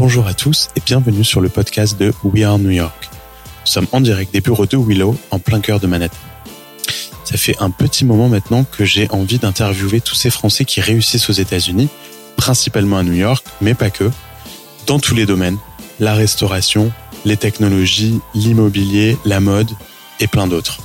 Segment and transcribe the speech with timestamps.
[0.00, 3.10] Bonjour à tous et bienvenue sur le podcast de We Are New York.
[3.12, 6.16] Nous sommes en direct des bureaux de Willow, en plein cœur de Manhattan.
[7.24, 11.28] Ça fait un petit moment maintenant que j'ai envie d'interviewer tous ces Français qui réussissent
[11.28, 11.90] aux États-Unis,
[12.38, 14.10] principalement à New York, mais pas que,
[14.86, 15.58] dans tous les domaines,
[15.98, 16.90] la restauration,
[17.26, 19.68] les technologies, l'immobilier, la mode
[20.18, 20.78] et plein d'autres.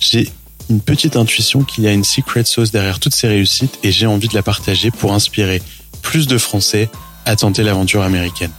[0.00, 0.32] J'ai
[0.70, 4.06] une petite intuition qu'il y a une secret sauce derrière toutes ces réussites et j'ai
[4.06, 5.60] envie de la partager pour inspirer
[6.00, 6.88] plus de Français
[7.28, 8.52] à tenter l'aventure américaine.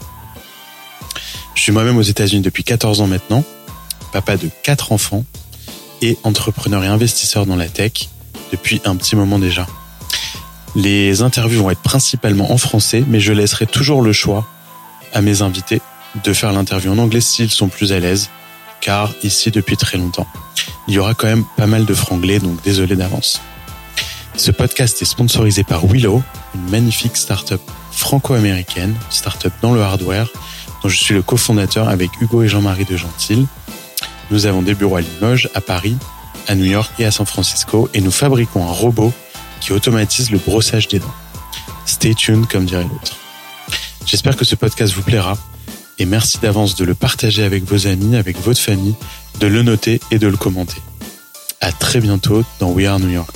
[1.56, 3.44] Je suis moi-même aux États-Unis depuis 14 ans maintenant,
[4.14, 5.26] papa de 4 enfants
[6.04, 8.10] et entrepreneur et investisseur dans la tech
[8.52, 9.66] depuis un petit moment déjà.
[10.76, 14.46] Les interviews vont être principalement en français, mais je laisserai toujours le choix
[15.16, 15.82] à mes invités
[16.24, 18.30] de faire l'interview en anglais s'ils sont plus à l'aise,
[18.82, 20.28] car ici depuis très longtemps,
[20.88, 23.42] il y aura quand même pas mal de franglais, donc désolé d'avance.
[24.36, 26.22] Ce podcast est sponsorisé par Willow,
[26.54, 27.62] une magnifique startup
[28.00, 30.30] franco-américaine, startup dans le hardware,
[30.82, 33.46] dont je suis le cofondateur avec Hugo et Jean-Marie de Gentil.
[34.32, 35.98] Nous avons des bureaux à Limoges, à Paris,
[36.48, 39.12] à New York et à San Francisco, et nous fabriquons un robot
[39.60, 41.14] qui automatise le brossage des dents.
[41.86, 43.18] Stay tuned, comme dirait l'autre.
[44.06, 45.38] J'espère que ce podcast vous plaira,
[45.98, 48.96] et merci d'avance de le partager avec vos amis, avec votre famille,
[49.40, 50.82] de le noter et de le commenter.
[51.60, 53.36] À très bientôt dans We Are New York.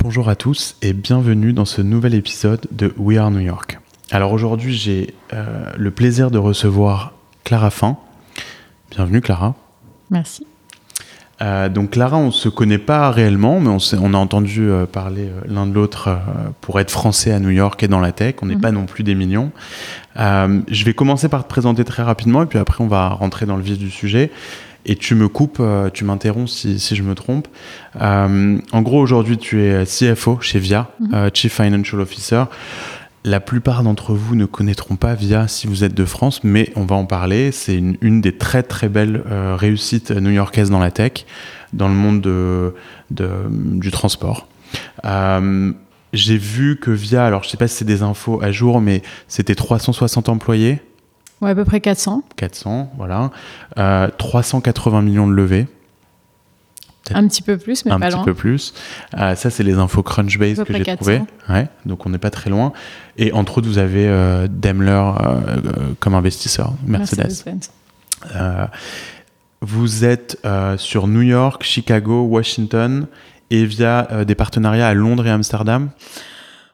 [0.00, 3.78] Bonjour à tous et bienvenue dans ce nouvel épisode de We Are New York.
[4.10, 7.12] Alors aujourd'hui j'ai euh, le plaisir de recevoir
[7.44, 7.96] Clara Fin.
[8.90, 9.54] Bienvenue Clara.
[10.10, 10.46] Merci.
[11.40, 15.30] Euh, donc Clara, on se connaît pas réellement, mais on, on a entendu euh, parler
[15.46, 16.08] l'un de l'autre
[16.60, 18.36] pour être français à New York et dans la tech.
[18.42, 18.60] On n'est Mhm.
[18.60, 19.50] pas non plus des millions.
[20.16, 23.56] Je vais commencer par te présenter très rapidement et puis après on va rentrer dans
[23.56, 24.30] le vif du sujet.
[24.90, 27.46] Et tu me coupes, euh, tu m'interromps si, si je me trompe.
[28.00, 31.14] Euh, en gros, aujourd'hui, tu es CFO chez Via, Mhm.
[31.14, 32.44] euh, Chief Financial Officer.
[33.24, 36.84] La plupart d'entre vous ne connaîtront pas Via si vous êtes de France, mais on
[36.86, 37.52] va en parler.
[37.52, 41.26] C'est une, une des très très belles euh, réussites new-yorkaises dans la tech,
[41.74, 42.74] dans le monde de,
[43.10, 44.48] de- du transport.
[45.04, 45.72] Euh,
[46.14, 49.02] J'ai vu que Via, alors je sais pas si c'est des infos à jour, mais
[49.26, 50.80] c'était 360 employés,
[51.40, 52.22] Ouais, à peu près 400.
[52.36, 53.30] 400, voilà,
[53.78, 55.66] Euh, 380 millions de levées.
[57.14, 58.24] Un petit peu plus, mais un pas petit loin.
[58.24, 58.74] peu plus.
[59.16, 61.18] Euh, ça, c'est les infos Crunchbase que j'ai trouvées.
[61.46, 61.54] 400.
[61.54, 62.72] Ouais, donc on n'est pas très loin.
[63.16, 67.18] Et entre autres, vous avez euh, Daimler euh, euh, comme investisseur, Mercedes.
[67.20, 67.70] Mercedes-Benz.
[68.36, 68.66] Euh,
[69.62, 73.06] vous êtes euh, sur New York, Chicago, Washington
[73.50, 75.88] et via euh, des partenariats à Londres et Amsterdam.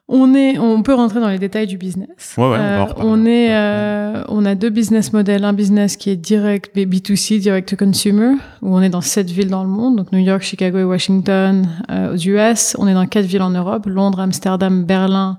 [0.06, 2.34] On, est, on peut rentrer dans les détails du business.
[2.36, 5.44] Ouais, ouais, Euh, on, est, euh, on a deux business models.
[5.44, 9.48] Un business qui est direct B2C, direct to consumer, où on est dans sept villes
[9.48, 12.76] dans le monde, donc New York, Chicago et Washington euh, aux US.
[12.78, 15.38] On est dans quatre villes en Europe, Londres, Amsterdam, Berlin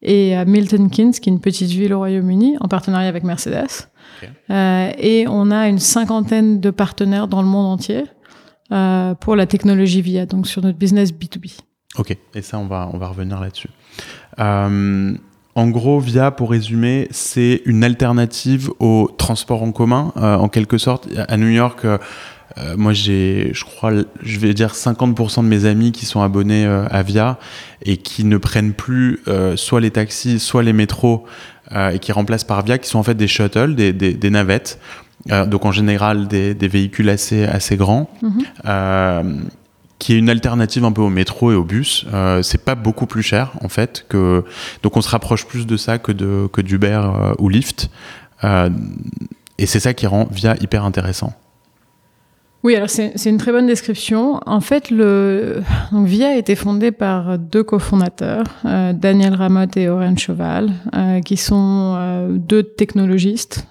[0.00, 3.66] et euh, Milton Keynes, qui est une petite ville au Royaume-Uni, en partenariat avec Mercedes.
[4.50, 8.04] Euh, et on a une cinquantaine de partenaires dans le monde entier
[8.72, 11.58] euh, pour la technologie VIA, donc sur notre business B2B.
[11.98, 13.68] Ok, et ça, on va, on va revenir là-dessus.
[14.38, 15.14] Euh,
[15.54, 20.76] en gros, Via, pour résumer, c'est une alternative au transport en commun, euh, en quelque
[20.76, 21.08] sorte.
[21.28, 21.86] À New York,
[22.58, 23.92] euh, moi, j'ai, je crois,
[24.22, 27.38] je vais dire 50% de mes amis qui sont abonnés euh, à Via
[27.82, 31.24] et qui ne prennent plus euh, soit les taxis, soit les métros
[31.72, 34.30] euh, et qui remplacent par Via, qui sont en fait des shuttles, des, des, des
[34.30, 34.78] navettes.
[35.48, 38.08] Donc en général des, des véhicules assez, assez grands.
[38.22, 38.42] Mhm.
[38.66, 39.22] Euh,
[39.98, 42.06] qui est une alternative un peu au métro et au bus.
[42.12, 44.44] Euh, c'est pas beaucoup plus cher en fait que
[44.82, 47.90] donc on se rapproche plus de ça que de que d'Uber euh, ou Lyft.
[48.44, 48.68] Euh,
[49.58, 51.32] et c'est ça qui rend Via hyper intéressant.
[52.62, 54.40] Oui, alors c'est une très bonne description.
[54.44, 55.62] En fait, le
[55.92, 60.72] Via a été fondé par deux cofondateurs, euh, Daniel Ramotte et Aurène Cheval,
[61.24, 63.68] qui sont deux technologistes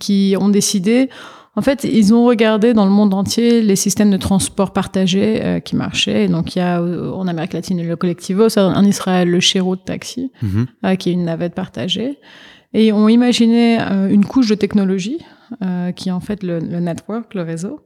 [0.00, 1.08] qui ont décidé.
[1.56, 5.58] En fait, ils ont regardé dans le monde entier les systèmes de transport partagés euh,
[5.60, 6.24] qui marchaient.
[6.24, 9.74] Et donc, il y a euh, en Amérique latine le Collectivo, en Israël le Shero
[9.74, 10.66] de taxi, Mhm.
[10.84, 12.18] euh, qui est une navette partagée.
[12.74, 15.18] Et ils ont imaginé euh, une couche de technologie,
[15.64, 17.80] euh, qui est en fait le, le network, le réseau,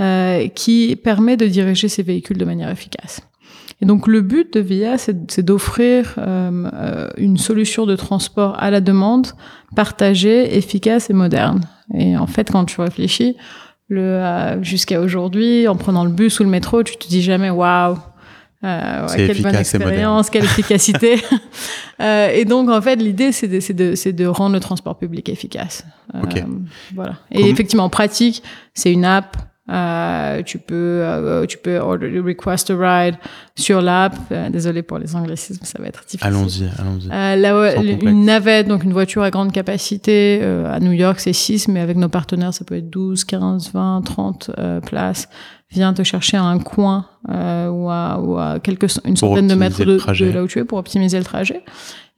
[0.00, 3.22] euh, qui permet de diriger ces véhicules de manière efficace.
[3.80, 8.80] Et donc le but de VIA, c'est d'offrir euh, une solution de transport à la
[8.80, 9.28] demande,
[9.74, 11.60] partagée, efficace et moderne.
[11.94, 13.36] Et en fait, quand tu réfléchis,
[13.88, 17.50] le euh, jusqu'à aujourd'hui, en prenant le bus ou le métro, tu te dis jamais
[17.50, 17.96] waouh.
[18.64, 21.20] Euh, ouais, quelle bonne efficace expérience, quelle efficacité.
[21.98, 25.82] Euh, et donc, en fait, l'idée, c'est de, de, de rendre le transport public efficace.
[26.14, 26.44] Euh, Ok.
[26.94, 27.14] Voilà.
[27.30, 28.42] Et Comme- effectivement, en pratique,
[28.74, 29.34] c'est une app
[29.68, 33.16] Euh, tu peux, euh, tu peux order, request a ride
[33.56, 34.14] sur l'app.
[34.30, 36.26] Euh, désolé pour les anglicismes, ça va être difficile.
[36.26, 37.08] Allons-y, allons-y.
[37.12, 40.38] Euh, une navette, donc une voiture à grande capacité.
[40.42, 43.72] euh, à New York, c'est 6, mais avec nos partenaires, ça peut être 12, 15,
[43.72, 45.28] 20, 30 euh, places.
[45.72, 49.54] Vient te chercher à un coin euh, ou à, ou à quelques, une centaine de
[49.56, 49.98] mètres de
[50.32, 51.62] là où tu es pour optimiser le trajet.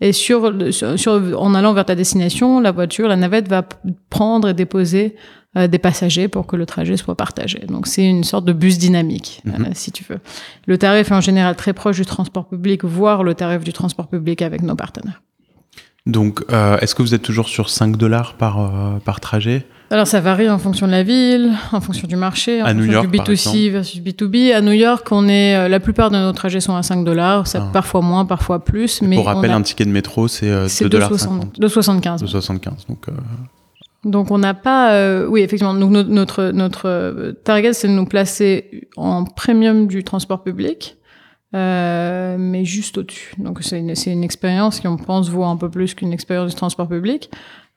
[0.01, 3.65] Et sur, sur, sur- en allant vers ta destination, la voiture, la navette va
[4.11, 5.17] prendre et déposer
[5.57, 7.61] euh, des passagers pour que le trajet soit partagé.
[7.67, 9.55] Donc c'est une sorte de bus dynamique, Mhm.
[9.65, 10.19] euh, si tu veux.
[10.67, 14.09] Le tarif est en général très proche du transport public, voire le tarif du transport
[14.09, 15.23] public avec nos partenaires.
[16.07, 19.67] Donc, euh, est-ce que vous êtes toujours sur 5 dollars par, par trajet?
[19.91, 22.81] Alors ça varie en fonction de la ville, en fonction du marché, en À New
[22.85, 24.53] fonction York, du par B2C versus B2B.
[24.55, 27.45] À New York, on est euh, la plupart de nos trajets sont à 5 dollars,
[27.55, 27.71] Ah.
[27.73, 30.85] parfois moins, parfois plus, mais Pour rappel, a- un ticket de métro, c'est euh, c'est
[30.85, 32.23] 2 dollars 2,60 2,75.
[32.23, 32.87] 2,75.
[32.87, 33.13] Donc, euh,
[34.05, 35.73] Donc on n'a pas, euh, oui effectivement.
[35.73, 40.99] Donc no- notre notre euh, target c'est de nous placer en premium du transport public,
[41.55, 43.35] euh, mais juste au-dessus.
[43.39, 46.51] Donc c'est une c'est une expérience qui on pense vaut un peu plus qu'une expérience
[46.51, 47.31] du transport public,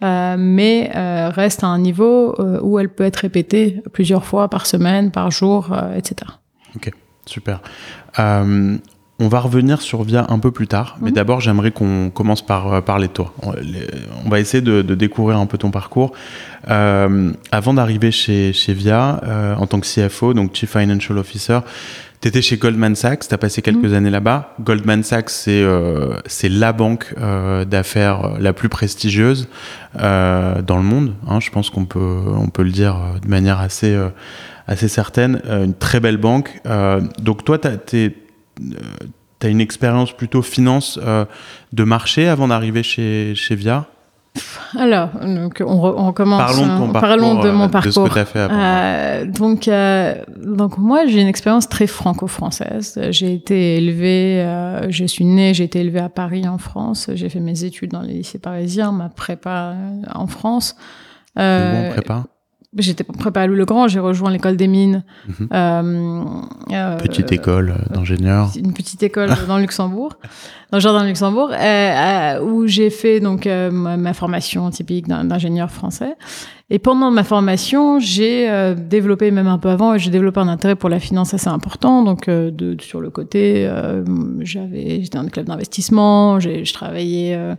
[0.04, 4.48] euh, mais euh, reste à un niveau euh, où elle peut être répétée plusieurs fois
[4.50, 6.16] par semaine, par jour, etc.
[7.26, 7.62] super.
[8.20, 8.78] Euh,
[9.20, 11.16] on va revenir sur Via un peu plus tard, mais Mhm.
[11.16, 13.34] d'abord, j'aimerais qu'on commence par parler de toi.
[13.44, 13.88] On, les-
[14.26, 16.12] on va essayer de, de découvrir un peu ton parcours.
[16.68, 19.22] Avant d'arriver chez, chez Via,
[19.60, 21.60] en tant que CFO, donc Chief Financial Officer,
[22.22, 24.54] tu étais chez Goldman Sachs, tu as passé quelques années là-bas.
[24.62, 29.48] Goldman Sachs, c'est euh, c'est la banque euh, d'affaires la plus prestigieuse
[30.00, 31.16] euh, dans le monde.
[31.28, 31.40] hein.
[31.40, 34.10] je pense qu'on peut, on peut le dire euh, de manière assez, euh,
[34.68, 35.42] assez certaine.
[35.46, 36.62] Euh, une très belle banque.
[36.68, 41.26] Euh, donc toi, tu as, une expérience plutôt finance euh,
[41.74, 43.88] de marché avant d'arriver chez, chez Via?
[44.80, 46.40] Alors donc on, re- on recommence.
[46.40, 48.10] Parlons de ton euh, parcours, parlons de euh, mon de ce parcours.
[48.14, 48.56] que as fait avant.
[48.58, 52.98] Euh, donc, euh, donc moi, j'ai une expérience très franco-française.
[53.10, 57.10] J'ai été élevée, euh, je suis née, j'ai été élevée à Paris, en France.
[57.14, 59.76] J'ai fait mes études dans les lycées parisiens, ma prépa
[60.16, 60.76] en France.
[61.38, 62.24] Euh, bon, prépare?
[62.78, 65.04] J'étais prépa à Louis-le-Grand, j'ai rejoint l'école des mines.
[65.28, 65.48] Mhm.
[65.52, 66.24] Euh,
[66.72, 68.50] euh, Petite école d'ingénieur.
[68.56, 70.14] une petite école dans le Luxembourg,
[70.72, 74.70] dans le jardin de Luxembourg, euh, euh, où j'ai fait donc euh, ma, ma formation
[74.70, 76.16] typique d'ingénieur français.
[76.70, 80.88] Et pendant ma formation, j'ai développé, même un peu avant, j'ai développé un intérêt pour
[80.88, 82.02] la finance assez important.
[82.04, 83.70] Donc, de, sur le côté,
[84.40, 87.56] j'avais, j'étais dans un club d'investissement, j'ai, je travaillais euh,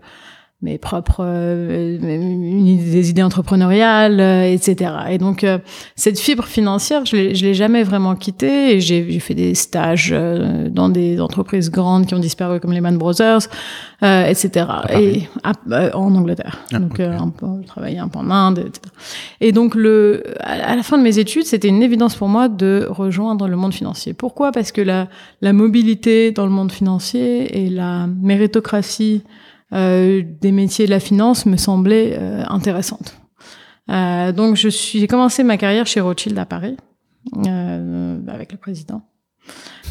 [0.62, 4.93] mes propres euh, des idées entrepreneuriales, euh, etc.
[5.11, 5.59] Et donc euh,
[5.97, 8.76] cette fibre financière, je l'ai, je l'ai jamais vraiment quittée.
[8.76, 12.73] Et j'ai, j'ai fait des stages euh, dans des entreprises grandes qui ont disparu comme
[12.73, 13.41] Lehman Brothers,
[14.05, 14.67] euh, etc.
[14.94, 16.61] Et à- euh, en Angleterre.
[16.73, 17.00] Ah, donc ok.
[17.00, 18.81] euh, un peu, travaillé un peu en Inde, etc.
[19.41, 22.87] Et donc le, à la fin de mes études, c'était une évidence pour moi de
[22.88, 24.12] rejoindre le monde financier.
[24.14, 24.53] Pourquoi?
[24.53, 25.09] Parce que la,
[25.41, 29.23] la mobilité dans le monde financier et la méritocratie
[29.73, 33.17] des métiers de la finance me semblait euh, intéressante.
[33.91, 36.77] Euh, donc je suis, j'ai commencé ma carrière chez Rothschild à Paris
[37.47, 39.03] euh, avec le président.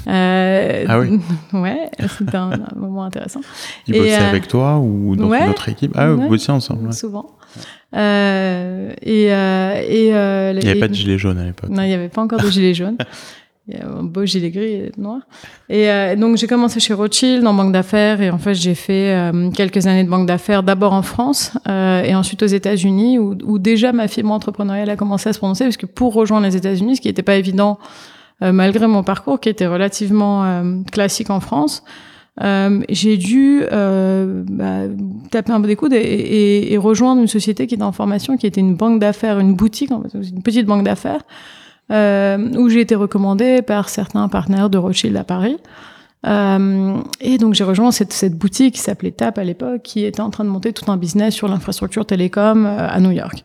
[0.08, 1.20] Euh, Ah oui.
[1.54, 3.42] Ouais, c'était un, un moment intéressant.
[3.88, 5.44] Il bossait euh, avec toi ou dans ouais.
[5.44, 5.92] une autre équipe?
[5.96, 6.28] Ah, vous Ouais.
[6.30, 6.88] bossiez ensemble.
[6.88, 6.94] ouais.
[6.94, 7.38] Souvent.
[7.96, 11.70] Euh, et euh, et euh, Il n'y avait et- pas de gilet jaune à l'époque.
[11.70, 12.98] non, il n'y avait pas encore de gilet jaune.
[13.68, 15.20] Il y avait un beau gilet gris et noir.
[15.70, 18.20] Et euh, donc, j'ai commencé chez Rothschild en banque d'affaires.
[18.22, 22.02] Et en fait, j'ai fait euh, quelques années de banque d'affaires, d'abord en France euh,
[22.04, 25.64] et ensuite aux États-Unis, où, déjà ma fibre entrepreneuriale a commencé à se prononcer.
[25.66, 27.78] Parce que pour rejoindre les États-Unis, ce qui n'était pas évident,
[28.42, 31.84] malgré mon parcours qui était relativement classique en France,
[32.90, 34.80] j'ai dû bah,
[35.30, 38.38] taper un peu des coudes et, et- et rejoindre une société qui était en formation,
[38.38, 41.22] qui était une banque d'affaires, une boutique, une petite banque d'affaires,
[41.92, 45.58] où j'ai été recommandée par certains partenaires de Rothschild à Paris.
[46.28, 50.30] Euh, et donc j'ai rejoint cette, boutique qui s'appelait TAP à l'époque, qui était en
[50.30, 53.44] train de monter tout un business sur l'infrastructure télécom euh, à New York.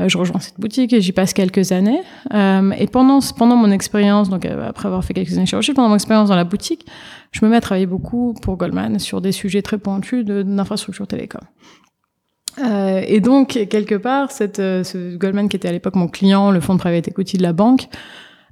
[0.00, 2.00] Euh, je rejoins cette boutique et j'y passe quelques années.
[2.32, 5.76] Euh, et pendant, pendant mon expérience, donc euh, après avoir fait quelques années chez Rothschild,
[5.76, 6.86] pendant mon expérience dans la boutique,
[7.32, 11.42] je me mets à travailler beaucoup pour Goldman sur des sujets très pointus d'infrastructure télécom.
[12.64, 16.50] Euh, et donc, quelque part, cette, euh, ce Goldman qui était à l'époque mon client,
[16.50, 17.88] le fonds de private equity de la banque,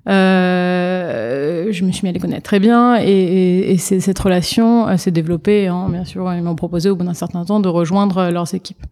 [0.08, 4.88] euh, je me suis mis à les connaître très bien et, et, et cette relation
[4.88, 5.66] euh, s'est développée.
[5.66, 8.82] Hein, bien sûr, ils m'ont proposé au bout d'un certain temps de rejoindre leurs équipes.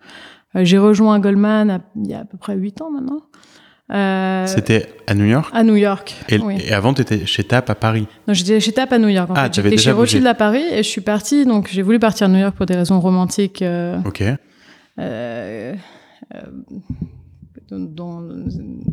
[0.56, 3.20] Euh, J'ai rejoint Goldman à- il y a à peu près huit ans maintenant.
[3.92, 5.49] Euh, C'était à New York?
[5.54, 6.16] à New York.
[6.28, 6.56] et, oui.
[6.66, 8.08] et avant, tu étais chez TAP à Paris?
[8.26, 9.30] Non, j'étais chez TAP à New York.
[9.30, 9.92] En Ah, J'étais chez.
[9.92, 11.46] Rothschild à Paris et je suis partie.
[11.46, 13.64] Donc, j'ai voulu partir à New York pour des raisons romantiques.
[14.04, 14.25] Ok.
[14.98, 15.74] Euh,
[16.34, 16.40] euh,
[17.70, 18.22] dont,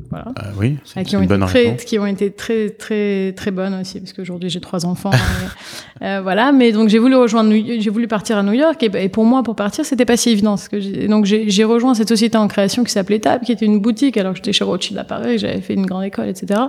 [0.10, 1.78] voilà, euh, oui, c'est qui ont une bonne été réponse.
[1.78, 5.12] très, qui ont été très très très bonnes aussi parce qu'aujourd'hui j'ai trois enfants.
[6.02, 8.90] et, euh, voilà, mais donc j'ai voulu rejoindre, j'ai voulu partir à New York et,
[9.04, 12.10] et, pour moi pour partir c'était pas si évident parce que donc j'ai rejoint cette
[12.10, 14.98] société en création qui s'appelait Tab, qui était une boutique alors que j'étais chez Rothschild
[14.98, 16.62] à Paris, j'avais fait une grande école, etc.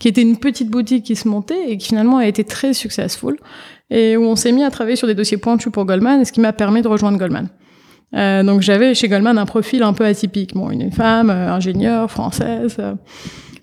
[0.00, 3.36] Qui était une petite boutique qui se montait et qui finalement a été très successful
[3.90, 6.40] et où on s'est mis à travailler sur des dossiers pointus pour Goldman, ce qui
[6.40, 7.48] m'a permis de rejoindre Goldman.
[8.14, 10.54] Euh, donc j'avais chez Goldman un profil un peu atypique.
[10.54, 12.94] Bon, une femme, euh, ingénieure, française, euh,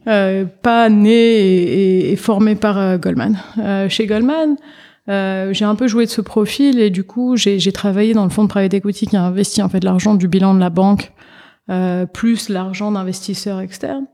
[0.07, 3.37] euh pas née et, et, et formée par euh, Goldman.
[3.89, 4.55] chez Goldman,
[5.07, 8.43] j'ai un peu joué de ce profil et du coup j'ai travaillé dans le fonds
[8.43, 11.11] de private equity qui a investi en fait l'argent du bilan de la banque
[12.13, 14.05] plus l'argent d'investisseurs externes.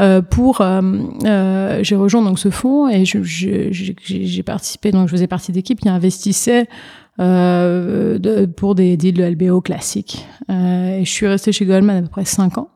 [0.00, 5.52] Euh, pour euh, j'ai rejoint donc ce fonds et j'ai participé donc je faisais partie
[5.52, 6.66] d'équipe qui investissait
[7.22, 10.26] de, pour des deals de LBO classiques.
[10.50, 12.68] Euh, et je suis restée chez Goldman à peu près 5 ans.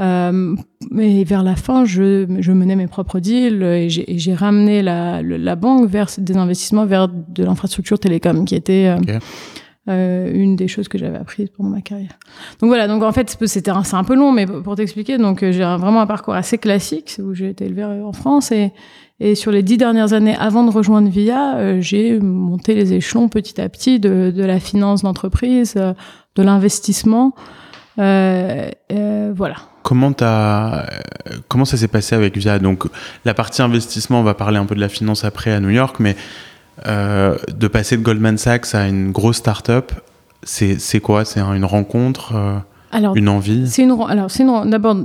[0.00, 0.54] Euh,
[0.90, 5.56] mais vers la fin, je, je menais mes propres deals et j'ai ramené la, la,
[5.56, 9.18] banque vers des investissements vers de l'infrastructure télécom, qui était euh, okay.
[9.88, 12.18] euh, une des choses que j'avais apprises pendant ma carrière.
[12.60, 16.02] Donc voilà, donc en fait, c'est un peu long, mais pour t'expliquer, donc j'ai vraiment
[16.02, 18.72] un parcours assez classique où j'ai été élevée en France et
[19.18, 23.28] et sur les dix dernières années, avant de rejoindre VIA, euh, j'ai monté les échelons
[23.28, 25.94] petit à petit de, de la finance d'entreprise, euh,
[26.34, 27.34] de l'investissement.
[27.98, 28.70] Euh,
[29.34, 29.56] voilà.
[29.82, 30.86] Comment, as,
[31.48, 32.58] comment ça s'est passé avec VIA?
[32.58, 32.84] Donc,
[33.24, 35.96] la partie investissement, on va parler un peu de la finance après à New York,
[35.98, 36.16] mais
[36.84, 39.92] de passer de Goldman Sachs à une grosse start-up,
[40.42, 41.24] c'est quoi?
[41.24, 42.34] C'est une rencontre
[42.92, 43.68] alors, Une envie?
[43.68, 44.96] C'est une, alors, c'est d'abord,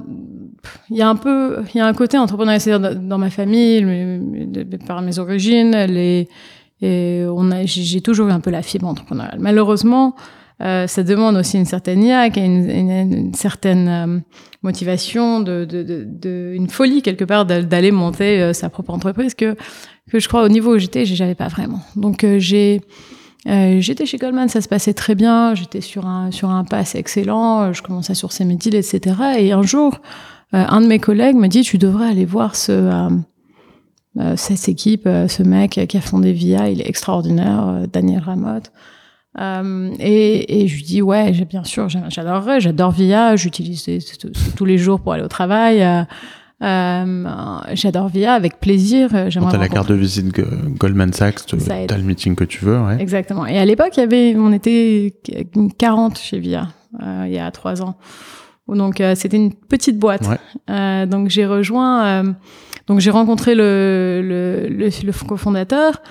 [0.89, 3.86] il y a un peu, il y a un côté entrepreneurial, dans ma famille,
[4.88, 6.27] par mes origines, les,
[6.82, 9.39] et on a, j'ai toujours eu un peu la fibre entrepreneuriale.
[9.39, 10.15] Malheureusement,
[10.62, 14.20] euh, ça demande aussi une certaine IAC, une, une, certaine euh,
[14.63, 19.34] motivation, de, de, de, de, une folie quelque part d'aller monter euh, sa propre entreprise
[19.34, 19.56] que
[20.12, 21.80] que je crois au niveau où j'étais, j'avais pas vraiment.
[21.96, 22.82] Donc euh, j'ai
[23.46, 27.74] j'étais chez Goldman, ça se passait très bien, j'étais sur un sur un pass excellent,
[27.74, 29.00] je commençais à sourcer mes etc.
[29.39, 30.00] Et un jour,
[30.53, 33.10] un de mes collègues me dit tu devrais aller voir ce euh,
[34.20, 38.72] euh cette équipe, euh, ce mec qui a fondé Via, il est extraordinaire, Daniel Ramotte.
[39.38, 43.86] et, et je lui dis ouais, bien sûr, j'adorerais, j'adore Via, j'utilise
[44.55, 45.84] tous les jours pour aller au travail.
[46.62, 47.24] Euh,
[47.74, 49.10] j'adore VIA avec plaisir.
[49.29, 49.51] J'aimerais.
[49.51, 50.31] T'as la carte de visite
[50.77, 52.79] Goldman Sachs, t'as le meeting que tu veux.
[52.79, 53.01] Ouais.
[53.01, 53.48] Exactement.
[53.48, 55.15] Et à l'époque, il y avait, on était
[55.79, 56.67] 40 chez VIA
[57.01, 57.96] euh, il y a trois ans.
[58.68, 60.27] Donc euh, c'était une petite boîte.
[60.27, 60.38] Ouais.
[60.70, 62.32] Euh, donc j'ai rejoint, euh,
[62.88, 66.01] donc j'ai rencontré le, le, le, le cofondateur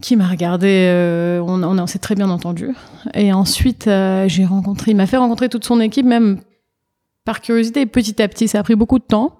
[0.00, 2.70] qui m'a regardé, euh, on, on, on s'est très bien entendu.
[3.14, 6.40] Et ensuite euh, j'ai rencontré, il m'a fait rencontrer toute son équipe, même
[7.24, 7.86] par curiosité.
[7.86, 9.38] Petit à petit, ça a pris beaucoup de temps.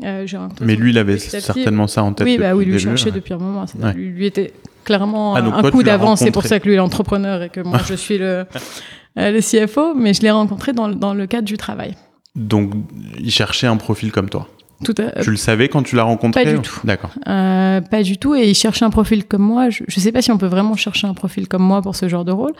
[0.00, 2.26] Mais lui, il avait certainement ça en tête.
[2.26, 3.12] Oui, bah oui, lui cherchait ouais.
[3.12, 3.64] depuis un moment.
[3.80, 3.92] Ouais.
[3.92, 4.52] Lui, lui, était
[4.84, 6.20] clairement ah, un coup d'avance.
[6.20, 8.44] C'est pour ça que lui est l'entrepreneur et que moi je suis le
[9.16, 11.94] le CFO, mais je l'ai rencontré dans, dans le cadre du travail.
[12.34, 12.72] Donc,
[13.18, 14.48] il cherchait un profil comme toi
[14.82, 15.22] tout à...
[15.22, 16.80] Tu le savais quand tu l'as rencontré Pas du tout.
[16.84, 17.10] D'accord.
[17.28, 18.34] Euh, pas du tout.
[18.34, 19.70] Et il cherchait un profil comme moi.
[19.70, 22.08] Je ne sais pas si on peut vraiment chercher un profil comme moi pour ce
[22.08, 22.52] genre de rôle.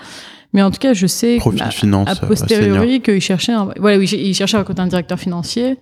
[0.52, 4.08] Mais en tout cas, je sais profil finance, a posteriori qu'il cherchait un, voilà, oui,
[4.10, 5.78] il cherchait un, un directeur financier.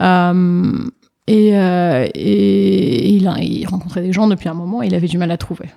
[0.00, 0.72] Euh,
[1.26, 4.82] et, euh, et il, a, il rencontrait des gens depuis un moment.
[4.82, 5.68] Et il avait du mal à trouver.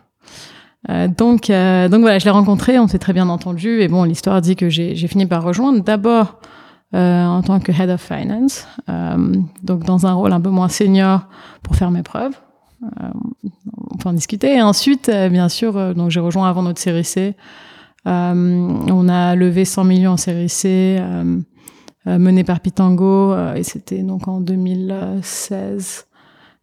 [0.89, 3.81] Euh, donc, euh, donc voilà, je l'ai rencontré, on s'est très bien entendu.
[3.81, 6.39] Et bon, l'histoire dit que j'ai fini par rejoindre d'abord
[6.93, 10.69] euh, en tant que head of finance, euh, donc dans un rôle un peu moins
[10.69, 11.27] senior
[11.63, 12.33] pour faire mes preuves.
[12.83, 13.09] Euh,
[13.91, 14.55] on peut en discuter.
[14.55, 17.35] Et ensuite, bien sûr, donc j'ai rejoint avant notre série C.
[18.05, 21.01] on a levé 100 millions en série C,
[22.05, 26.05] mené par Pitango, et c'était donc en 2016.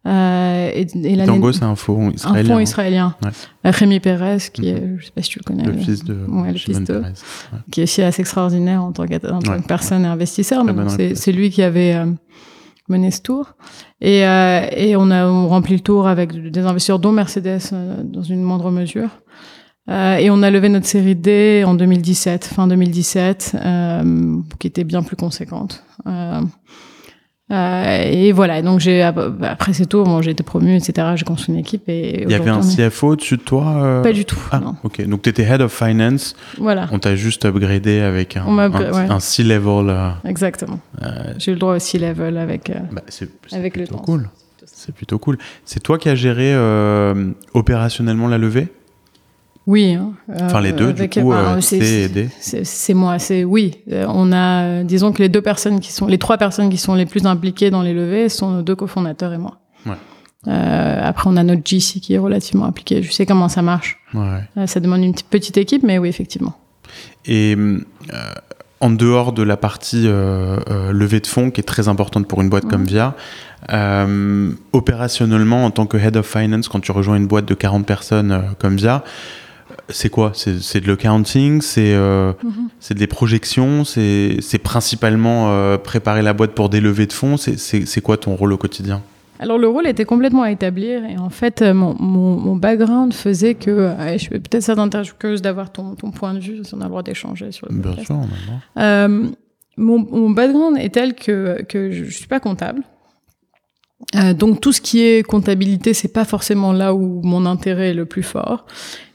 [0.05, 2.49] Euh, et, et Tango, c'est un fonds israélien.
[2.49, 3.15] Un fonds israélien.
[3.23, 3.71] Ouais.
[3.71, 5.63] Rémi Pérez, qui est, je sais pas si tu le connais.
[5.63, 7.13] Le, fils de, ouais, le fils de, ouais.
[7.71, 10.65] qui est aussi assez extraordinaire en tant que, en tant que personne et investisseur.
[10.65, 12.05] Donc c'est lui qui avait euh,
[12.89, 13.53] mené ce tour.
[14.01, 18.03] Et, euh, et on a on rempli le tour avec des investisseurs dont Mercedes euh,
[18.03, 19.09] dans une moindre mesure.
[19.89, 24.85] Euh, et on a levé notre série D en 2017, fin 2017, euh, qui était
[24.85, 25.83] bien plus conséquente.
[26.07, 26.41] Euh,
[27.51, 31.09] euh, et voilà, donc j'ai après c'est tout, bon, j'ai été promu, etc.
[31.15, 34.01] J'ai construit une équipe et il y avait un CFO au-dessus de toi euh...
[34.01, 34.39] Pas du tout.
[34.51, 34.75] Ah, non.
[34.83, 35.05] ok.
[35.07, 36.35] Donc tu étais head of finance.
[36.57, 36.87] Voilà.
[36.91, 39.07] On t'a juste upgradé avec un, un, ouais.
[39.09, 39.89] un C-level.
[39.89, 40.09] Euh...
[40.25, 40.79] Exactement.
[41.37, 43.97] J'ai eu le droit au C-level avec bah, c'est, avec le temps.
[43.97, 44.29] Cool.
[44.65, 45.37] C'est plutôt cool.
[45.65, 46.55] C'est toi qui as géré
[47.53, 48.69] opérationnellement la levée?
[49.65, 49.93] Oui.
[49.93, 52.29] Hein, enfin, les deux, du coup, et D.
[52.39, 53.75] C'est moi, c'est oui.
[53.89, 57.05] on a, disons que les deux personnes qui sont, les trois personnes qui sont les
[57.05, 59.59] plus impliquées dans les levées sont nos deux cofondateurs et moi.
[59.85, 59.93] Ouais.
[60.47, 63.01] Euh, après, on a notre GC qui est relativement impliqué.
[63.01, 63.99] Je sais comment ça marche.
[64.13, 64.67] Ouais.
[64.67, 66.53] ça demande une petite équipe, mais oui, effectivement.
[67.25, 67.55] Et
[68.83, 72.41] en dehors de la partie euh, euh, levée de fonds qui est très importante pour
[72.41, 73.15] une boîte comme VIA,
[73.71, 77.85] euh, opérationnellement en tant que head of finance, quand tu rejoins une boîte de 40
[77.85, 79.05] personnes comme VIA,
[79.89, 80.31] c'est quoi?
[80.33, 82.35] C'est de l'accounting, c'est mm-hmm.
[82.79, 87.37] c'est des projections, c'est principalement préparer la boîte pour des levées de fonds.
[87.37, 89.01] C'est quoi ton rôle au quotidien?
[89.43, 93.55] Alors le rôle était complètement à établir et en fait euh, mon, mon, background faisait
[93.55, 94.75] que euh, je peut-être ça
[95.19, 97.75] curieuse d'avoir ton, ton, point de vue si on a le droit d'échanger sur le
[97.75, 98.21] Bien sûr,
[98.77, 99.27] euh,
[99.75, 102.83] mon, mon, background est tel que, que je, ne suis pas comptable.
[104.15, 107.93] Euh, donc tout ce qui est comptabilité, c'est pas forcément là où mon intérêt est
[107.93, 108.65] le plus fort.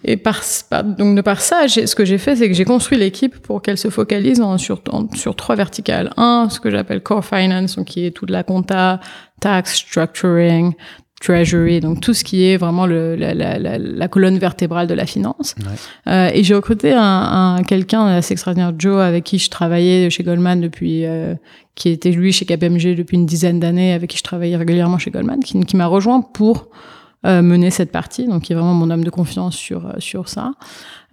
[0.05, 0.43] Et par,
[0.99, 3.79] donc de par ça, ce que j'ai fait, c'est que j'ai construit l'équipe pour qu'elle
[3.79, 4.81] se focalise en, sur,
[5.15, 6.13] sur trois verticales.
[6.17, 9.01] Un, ce que j'appelle core finance, donc qui est toute la compta,
[9.41, 10.75] tax, structuring,
[11.21, 15.07] treasury, donc tout ce qui est vraiment le, la, la, la, colonne vertébrale de la
[15.07, 15.55] finance.
[16.07, 20.23] Euh, et j'ai recruté un, un quelqu'un assez extraordinaire, Joe, avec qui je travaillais chez
[20.23, 21.35] Goldman depuis, euh,
[21.75, 25.11] qui était lui chez KPMG depuis une dizaine d'années, avec qui je travaillais régulièrement chez
[25.11, 26.69] Goldman, qui, qui m'a rejoint pour
[27.27, 30.29] euh, mener cette partie, donc qui est vraiment mon homme de confiance sur euh, sur
[30.29, 30.53] ça.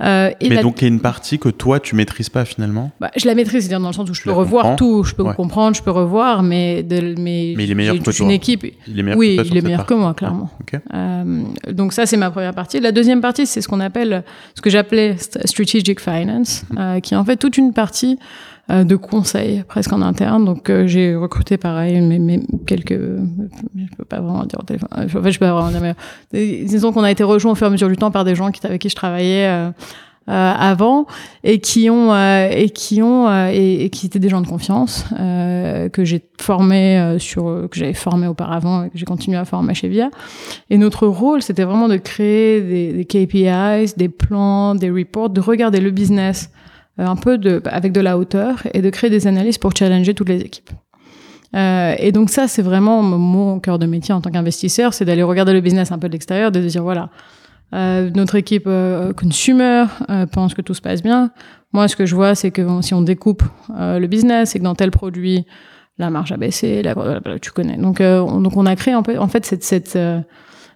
[0.03, 2.91] Euh, et mais donc il y a une partie que toi tu maîtrises pas finalement?
[2.99, 5.23] Bah, je la maîtrise, c'est-à-dire dans le sens où je peux revoir tout, je peux
[5.23, 8.13] comprendre, je peux revoir, mais de, mais, mais il est meilleur que toi.
[8.19, 8.65] Une équipe.
[8.87, 10.51] Il est meilleur oui, que toi il est meilleur que moi, clairement.
[10.93, 12.79] euh, donc ça c'est ma première partie.
[12.79, 17.17] La deuxième partie c'est ce qu'on appelle, ce que j'appelais strategic finance, euh, qui est
[17.17, 18.19] en fait toute une partie
[18.69, 20.45] de conseils presque en interne.
[20.45, 24.89] Donc euh, j'ai recruté pareil, mais, mais, quelques, je peux pas vraiment dire au téléphone.
[24.91, 27.67] En fait, je peux pas vraiment dire, mais disons qu'on a été rejoint au fur
[27.67, 29.47] et à mesure du temps par des gens qui avec qui je travaillais.
[29.47, 29.71] Euh,
[30.27, 31.05] euh, avant
[31.43, 35.87] et qui ont euh, et qui ont et, qui étaient des gens de confiance euh,
[35.89, 39.87] que j'ai formé sur que j'avais formé auparavant et que j'ai continué à former chez
[39.87, 40.09] Via
[40.71, 45.41] et notre rôle c'était vraiment de créer des, des, KPIs des plans des reports de
[45.41, 46.64] regarder le business euh,
[46.97, 50.29] un peu de, avec de la hauteur et de créer des analyses pour challenger toutes
[50.29, 50.69] les équipes.
[51.55, 55.23] Euh, et donc ça, c'est vraiment mon cœur de métier en tant qu'investisseur, c'est d'aller
[55.23, 57.09] regarder le business un peu de l'extérieur, de dire voilà,
[57.73, 61.31] euh, notre équipe euh, consumer euh, pense que tout se passe bien.
[61.73, 64.75] Moi, ce que je vois, c'est que si on découpe le business, c'est que dans
[64.75, 65.45] tel produit,
[65.97, 66.81] la marge a baissé,
[67.41, 67.75] tu connais.
[67.75, 70.07] Donc, on, donc on a créé en fait, cette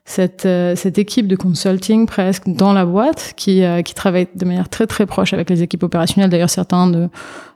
[0.09, 4.43] cette, euh, cette équipe de consulting presque dans la boîte qui, euh, qui travaille de
[4.43, 6.31] manière très très proche avec les équipes opérationnelles.
[6.31, 7.09] D'ailleurs, certains de,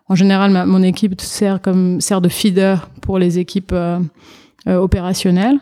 [0.07, 3.99] en général, mon équipe sert comme sert de feeder pour les équipes euh,
[4.67, 5.57] opérationnelles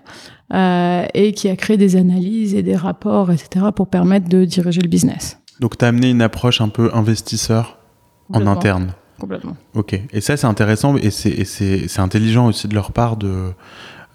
[1.14, 4.90] et qui a créé des analyses et des rapports, etc., pour permettre de diriger le
[4.90, 5.40] business.
[5.62, 7.78] Donc, tu as amené une approche un peu investisseur
[8.34, 8.92] en interne.
[9.18, 9.56] Complètement.
[9.76, 9.98] Ok.
[10.12, 13.54] Et ça, c'est intéressant et c'est intelligent aussi de leur part de,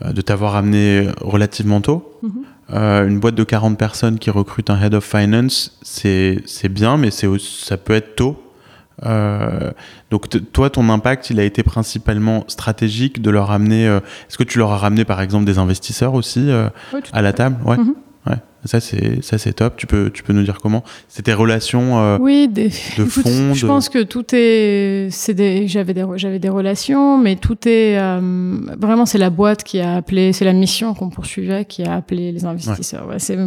[0.05, 2.13] de t'avoir amené relativement tôt.
[2.23, 2.56] Mm-hmm.
[2.73, 7.11] Euh, une boîte de 40 personnes qui recrute un head of finance, c'est bien, mais
[7.11, 8.43] ça peut être tôt.
[9.05, 9.73] Euh,
[10.11, 13.87] donc toi, ton impact, il a été principalement stratégique de leur amener.
[13.87, 13.99] Euh,
[14.29, 16.51] est-ce que tu leur as ramené par exemple des investisseurs aussi
[17.13, 17.57] à la table?
[17.65, 17.77] Ouais.
[17.77, 17.95] Mm-hmm.
[18.27, 18.37] Ouais.
[18.65, 19.77] Ça c'est ça c'est top.
[19.77, 20.83] Tu peux tu peux nous dire comment?
[21.09, 23.55] C'était relations euh, oui, des, de fond.
[23.55, 27.97] Je pense que tout est c'est des j'avais des j'avais des relations, mais tout est
[27.99, 31.95] euh, vraiment c'est la boîte qui a appelé, c'est la mission qu'on poursuivait qui a
[31.95, 33.07] appelé les investisseurs.
[33.07, 33.19] Ouais.
[33.19, 33.39] c'est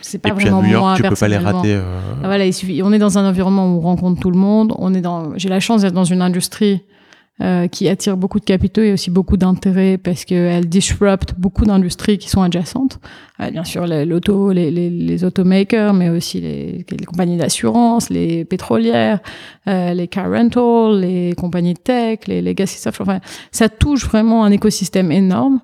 [0.00, 1.74] c'est pas Et vraiment puis à New York, tu peux pas les rater.
[1.74, 2.00] Euh...
[2.22, 2.80] Ah, voilà, il suffit.
[2.82, 4.74] On est dans un environnement où on rencontre tout le monde.
[4.78, 6.82] On est dans j'ai la chance d'être dans une industrie
[7.40, 12.18] euh, qui attire beaucoup de capitaux et aussi beaucoup d'intérêt parce qu'elle disrupt beaucoup d'industries
[12.18, 12.98] qui sont adjacentes.
[13.40, 18.44] Euh, bien sûr, l'auto, les, les, les, automakers, mais aussi les, les compagnies d'assurance, les
[18.44, 19.20] pétrolières,
[19.68, 23.08] euh, les car rentals, les compagnies de tech, les legacy software.
[23.08, 23.20] Enfin,
[23.52, 25.60] ça touche vraiment un écosystème énorme.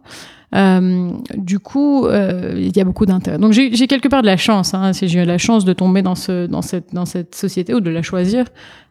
[0.55, 3.39] Euh, du coup, euh, il y a beaucoup d'intérêt.
[3.39, 4.73] Donc j'ai quelque part de la chance.
[4.75, 7.81] Hein, j'ai eu la chance de tomber dans, ce, dans, cette, dans cette société ou
[7.81, 8.47] de la choisir,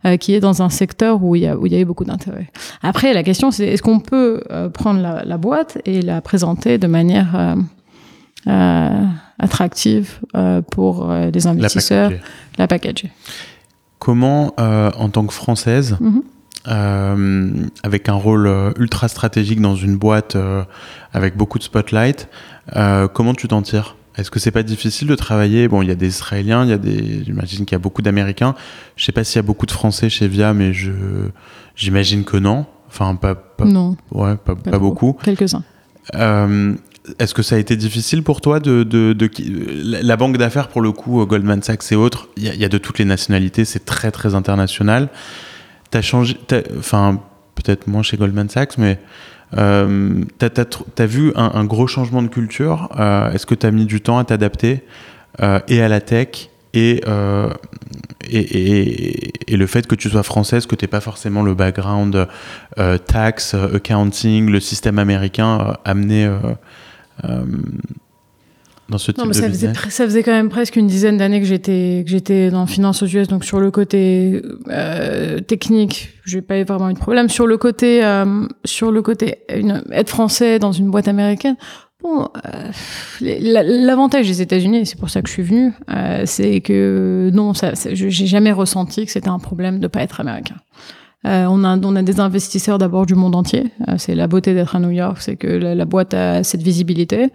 [0.06, 1.86] euh, qui est dans un secteur où il y a, où il y a eu
[1.86, 2.52] beaucoup d'intérêt.
[2.82, 6.78] Après, la question c'est est-ce qu'on peut euh, prendre la, la, boîte et la présenter
[6.78, 7.56] de manière
[8.48, 9.06] euh,
[9.40, 10.20] attractive
[10.72, 12.12] pour des investisseurs,
[12.58, 13.10] la packager.
[14.00, 16.22] Comment, en tant que française, mm-hmm.
[16.66, 20.64] Avec un rôle euh, ultra stratégique dans une boîte euh,
[21.14, 22.30] avec beaucoup de spotlight.
[23.14, 23.96] comment tu t'en tires?
[24.16, 25.68] Est-ce que c'est pas difficile de travailler?
[25.68, 28.04] Bon, il y a des Israéliens, il y a des, j'imagine qu'il y a beaucoup
[28.04, 28.54] d'Américains.
[28.96, 30.92] Je sais pas s'il y a beaucoup de Français chez Via, mais je,
[31.76, 32.68] j'imagine que non.
[32.88, 33.98] Enfin, pas, pas non.
[34.12, 35.18] Ouais, pas, pas, beaucoup.
[35.24, 35.64] Quelques-uns.
[36.14, 39.30] est-ce que ça a été difficile pour toi de, de, de
[39.82, 43.00] la banque d'affaires pour le coup Goldman Sachs et autres il y, a de toutes
[43.00, 45.10] les nationalités c'est très très international
[45.94, 46.40] t'as changé
[46.80, 47.22] enfin
[47.54, 48.98] peut-être moins chez Goldman Sachs mais
[49.56, 50.50] euh, t'as
[50.98, 54.24] as, vu un, gros changement de culture euh, est-ce que t'as mis du temps à
[54.24, 54.84] t'adapter
[55.44, 57.52] euh, et à la tech et, euh,
[58.28, 62.28] et, et, le fait que tu sois française, que tu n'aies pas forcément le background
[63.06, 66.28] tax, accounting, le système américain amené
[68.90, 69.78] dans ce type non, mais de ça business.
[69.78, 73.02] Faisait, ça faisait quand même presque une dizaine d'années que j'étais que j'étais dans finance
[73.04, 77.30] aux US, donc sur le côté euh, technique, j'ai pas eu vraiment eu de problème.
[77.30, 81.56] Sur le côté euh, sur le côté une, être français dans une boîte américaine,
[82.04, 82.70] Bon, euh,
[83.22, 87.54] l'avantage des États-Unis, et c'est pour ça que je suis venue, euh, c'est que non,
[87.54, 90.58] ça, ça j'ai jamais ressenti que c'était un problème de pas être américain.
[91.26, 93.72] Euh, on, a, on a des investisseurs d'abord du monde entier.
[93.98, 97.30] C'est la beauté d'être à New York, c'est que la, la, boîte a cette visibilité.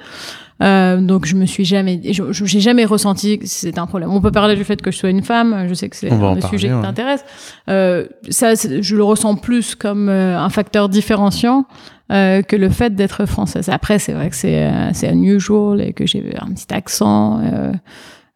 [0.62, 4.10] Euh, donc je me suis jamais, j'ai jamais ressenti que c'était un problème.
[4.10, 5.66] On peut parler du fait que je sois une femme.
[5.68, 7.24] Je sais que c'est un sujet qui t'intéresse.
[7.68, 11.66] Euh, ça, je le ressens plus comme un facteur différenciant
[12.10, 13.68] euh, que le fait d'être française.
[13.68, 17.38] Après, c'est vrai que c'est euh, c'est unusual et que j'ai un petit accent.
[17.40, 17.70] Euh,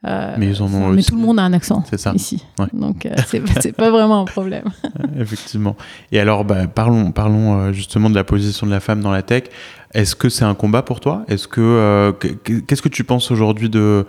[0.04, 1.10] euh, mais ils en ont mais aussi.
[1.10, 2.12] tout le monde a un accent ça.
[2.14, 2.44] ici.
[2.58, 2.66] Ouais.
[2.72, 3.14] Donc euh,
[3.60, 4.64] c'est pas vraiment un problème.
[5.18, 5.76] Effectivement.
[6.10, 9.22] Et alors bah, parlons parlons euh, justement de la position de la femme dans la
[9.22, 9.44] tech.
[9.94, 11.24] Est-ce que c'est un combat pour toi?
[11.28, 12.12] Est-ce que
[12.66, 14.06] qu'est-ce que tu penses aujourd'hui de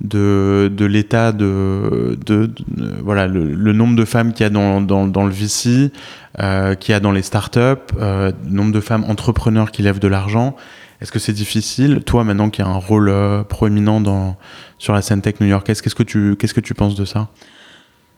[0.00, 4.50] de, de l'état de, de, de, voilà le, le, nombre de femmes qu'il y a
[4.50, 5.92] dans, dans, dans le VC,
[6.40, 7.58] euh, qu'il y a dans les startups,
[7.98, 10.56] euh, nombre de femmes entrepreneurs qui lèvent de l'argent?
[11.00, 14.36] Est-ce que c'est difficile, toi maintenant qui as un rôle euh, proéminent dans,
[14.78, 17.28] sur la scène tech new-yorkaise, qu'est-ce que tu qu'est-ce que tu penses de ça?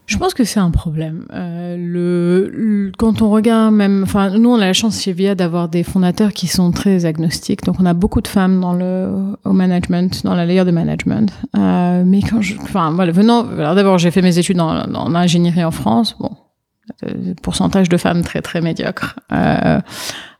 [0.07, 1.27] Je pense que c'est un problème.
[1.33, 5.37] Euh, le, le, quand on regarde même, enfin, nous on a la chance chez VIA
[5.37, 9.09] d'avoir des fondateurs qui sont très agnostiques, donc on a beaucoup de femmes dans le
[9.45, 11.33] au management, dans la layer de management.
[11.57, 15.09] Euh, mais quand je, enfin, voilà, venant, alors d'abord j'ai fait mes études dans, dans
[15.09, 16.33] l'ingénierie en France, bon,
[17.05, 19.21] euh, pourcentage de femmes très très médiocre.
[19.33, 19.81] Euh,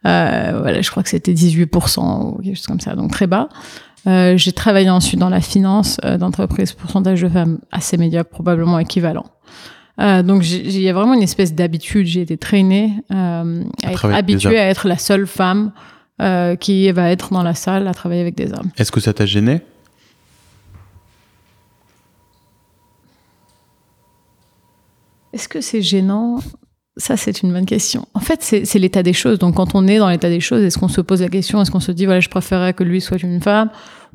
[0.05, 3.49] voilà, je crois que c'était 18% ou quelque chose comme ça, donc très bas.
[4.07, 8.79] Euh, j'ai travaillé ensuite dans la finance euh, d'entreprise, pourcentage de femmes assez médiocre, probablement
[8.79, 9.27] équivalent.
[10.01, 12.07] Euh, donc il y a vraiment une espèce d'habitude.
[12.07, 15.73] J'ai été traînée euh, à, être habituée à être la seule femme
[16.21, 18.71] euh, qui va être dans la salle à travailler avec des hommes.
[18.77, 19.61] Est-ce que ça t'a gêné
[25.33, 26.41] Est-ce que c'est gênant?
[26.99, 28.07] Ça, c'est une bonne question.
[28.13, 29.39] En fait, c'est l'état des choses.
[29.39, 31.71] Donc, quand on est dans l'état des choses, est-ce qu'on se pose la question Est-ce
[31.71, 33.71] qu'on se dit, voilà, je préférerais que lui soit une femme?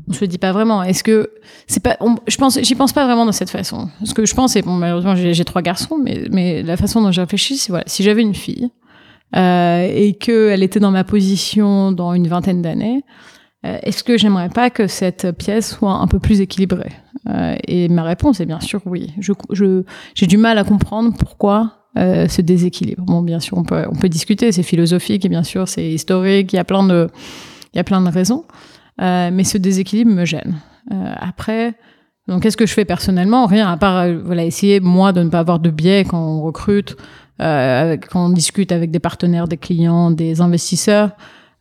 [0.07, 0.83] On se le dit pas vraiment.
[0.83, 1.31] Est-ce que
[1.65, 3.89] c'est pas on, Je pense, j'y pense pas vraiment de cette façon.
[4.03, 7.11] Ce que je pense, c'est bon, malheureusement, j'ai trois garçons, mais mais la façon dont
[7.11, 8.69] j'ai réfléchi, c'est voilà, si j'avais une fille
[9.35, 13.03] euh, et qu'elle était dans ma position dans une vingtaine d'années,
[13.65, 16.93] euh, est-ce que j'aimerais pas que cette pièce soit un peu plus équilibrée?
[17.27, 19.13] Euh, Et ma réponse est bien sûr oui.
[19.19, 19.65] Je j'ai
[20.13, 23.03] je, du mal à comprendre pourquoi euh, ce déséquilibre.
[23.03, 26.59] Bon, bien sûr, on peut, discuter, c'est philosophique et bien sûr, c'est historique, il y
[26.59, 27.09] a plein de,
[27.73, 28.45] il y a plein de raisons,
[29.01, 30.59] euh, mais ce déséquilibre me gêne.
[30.93, 31.73] Euh, après,
[32.27, 33.47] donc, qu'est-ce que je fais personnellement?
[33.47, 36.97] Rien, à part voilà, essayer, moi, de ne pas avoir de biais quand on recrute,
[37.39, 41.11] quand on discute avec des partenaires, des clients, des investisseurs.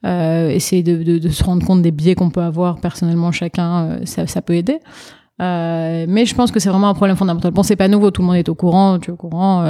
[0.04, 4.80] essayer de, se rendre compte des biais qu'on peut avoir personnellement chacun, ça peut aider.
[5.40, 7.50] Euh, mais je pense que c'est vraiment un problème fondamental.
[7.50, 9.64] Bon, c'est pas nouveau, tout le monde est au courant, tu es au courant.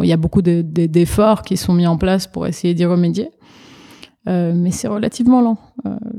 [0.00, 3.30] Il euh, y a beaucoup d'efforts qui sont mis en place pour essayer d'y remédier.
[4.28, 5.58] Euh, mais c'est relativement lent,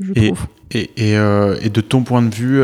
[0.02, 0.48] je et, trouve.
[0.72, 2.62] Et, et, et, de ton point de vue,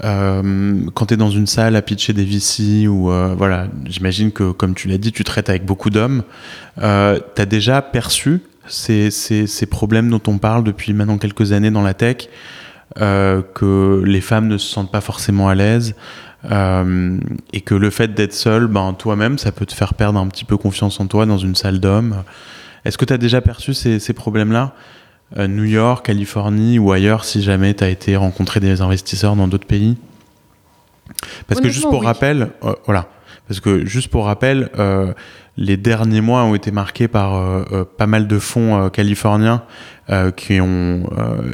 [0.00, 4.74] quand tu es dans une salle à pitcher des VC, ou voilà, j'imagine que, comme
[4.74, 6.22] tu l'as dit, tu traites avec beaucoup d'hommes,
[6.76, 11.72] tu as déjà perçu ces, ces, ces problèmes dont on parle depuis maintenant quelques années
[11.72, 12.28] dans la tech
[12.94, 15.94] que les femmes ne se sentent pas forcément à l'aise
[16.50, 17.18] euh,
[17.52, 20.44] et que le fait d'être seule, ben, toi-même, ça peut te faire perdre un petit
[20.44, 22.22] peu confiance en toi dans une salle d'hommes.
[22.84, 24.72] Est-ce que tu as déjà perçu ces, ces problèmes-là
[25.38, 29.48] euh, New York, Californie ou ailleurs, si jamais tu as été rencontrer des investisseurs dans
[29.48, 29.96] d'autres pays?
[31.48, 32.06] Parce que juste pour oui.
[32.06, 33.08] rappel, euh, voilà,
[33.48, 35.12] parce que juste pour rappel, euh,
[35.56, 39.62] les derniers mois ont été marqués par euh, euh, pas mal de fonds californiens
[40.36, 41.02] qui ont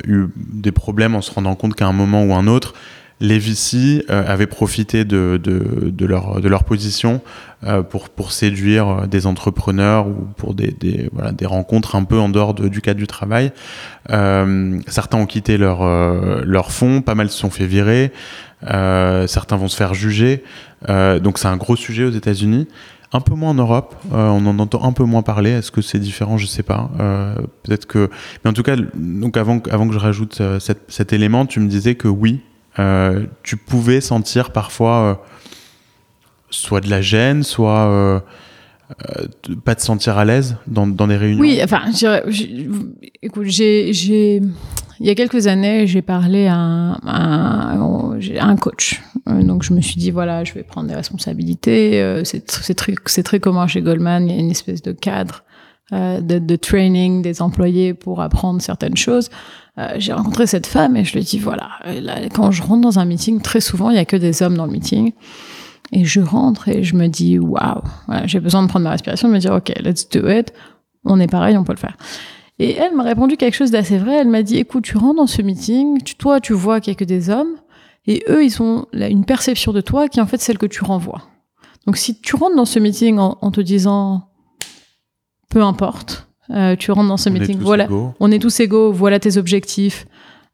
[0.07, 2.75] eu des problèmes en se rendant compte qu'à un moment ou un autre,
[3.19, 5.41] les VC avaient profité de
[6.05, 7.23] leur position
[7.91, 12.29] pour, pour séduire des entrepreneurs ou pour des, des, voilà, des rencontres un peu en
[12.29, 13.53] dehors de, du cadre du travail.
[14.09, 15.85] certains ont quitté leur,
[16.45, 18.13] leur fonds, pas mal se sont fait virer,
[18.63, 20.43] certains vont se faire juger.
[20.89, 22.67] donc c'est un gros sujet aux États-Unis.
[23.13, 23.95] un peu moins en Europe.
[24.11, 25.51] on en entend un peu moins parler.
[25.51, 26.39] Est-ce que c'est différent?
[26.39, 26.91] Je sais pas.
[27.63, 28.11] Peut-être que.
[28.45, 30.43] Mais en tout cas, donc avant, avant que je rajoute
[30.89, 32.41] cet élément, tu me disais que oui,
[33.43, 35.25] tu pouvais sentir parfois
[36.53, 38.23] soit de la gêne, soit
[39.09, 39.27] euh,
[39.65, 41.41] pas te sentir à l'aise dans, dans des réunions?
[41.41, 41.83] Oui, enfin,
[43.23, 44.43] écoute, il
[45.01, 49.03] y a quelques années, j'ai parlé à un, coach.
[49.29, 52.03] Euh, donc, je me suis dit, voilà, je vais prendre des responsabilités.
[52.03, 54.29] Euh, c'est, très, très commun chez Goldman.
[54.29, 55.43] Il y a une espèce de cadre
[55.91, 59.29] de, de, training des employés pour apprendre certaines choses.
[59.97, 61.69] j'ai rencontré cette femme et je lui ai dit, voilà,
[62.35, 64.65] quand je rentre dans un meeting, très souvent, il y a que des hommes dans
[64.65, 65.13] le meeting.
[65.93, 67.83] Et je rentre et je me dis, waouh,
[68.25, 70.53] j'ai besoin de prendre ma respiration, de me dire, ok, let's do it.
[71.05, 71.97] On est pareil, on peut le faire.
[72.59, 74.17] Et elle m'a répondu quelque chose d'assez vrai.
[74.17, 76.99] Elle m'a dit, écoute, tu rentres dans ce meeting, toi, tu vois qu'il y a
[76.99, 77.57] que des hommes,
[78.07, 80.83] et eux, ils ont une perception de toi qui est en fait celle que tu
[80.83, 81.23] renvoies.
[81.87, 84.29] Donc, si tu rentres dans ce meeting en, te disant,
[85.51, 89.37] peu importe, euh, tu rentres dans ce meeting, voilà, on est tous égaux, voilà tes
[89.37, 90.07] objectifs,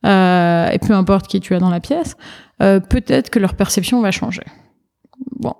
[0.05, 2.17] euh, et peu importe qui tu as dans la pièce,
[2.63, 4.43] euh, peut-être que leur perception va changer
[5.39, 5.55] bon,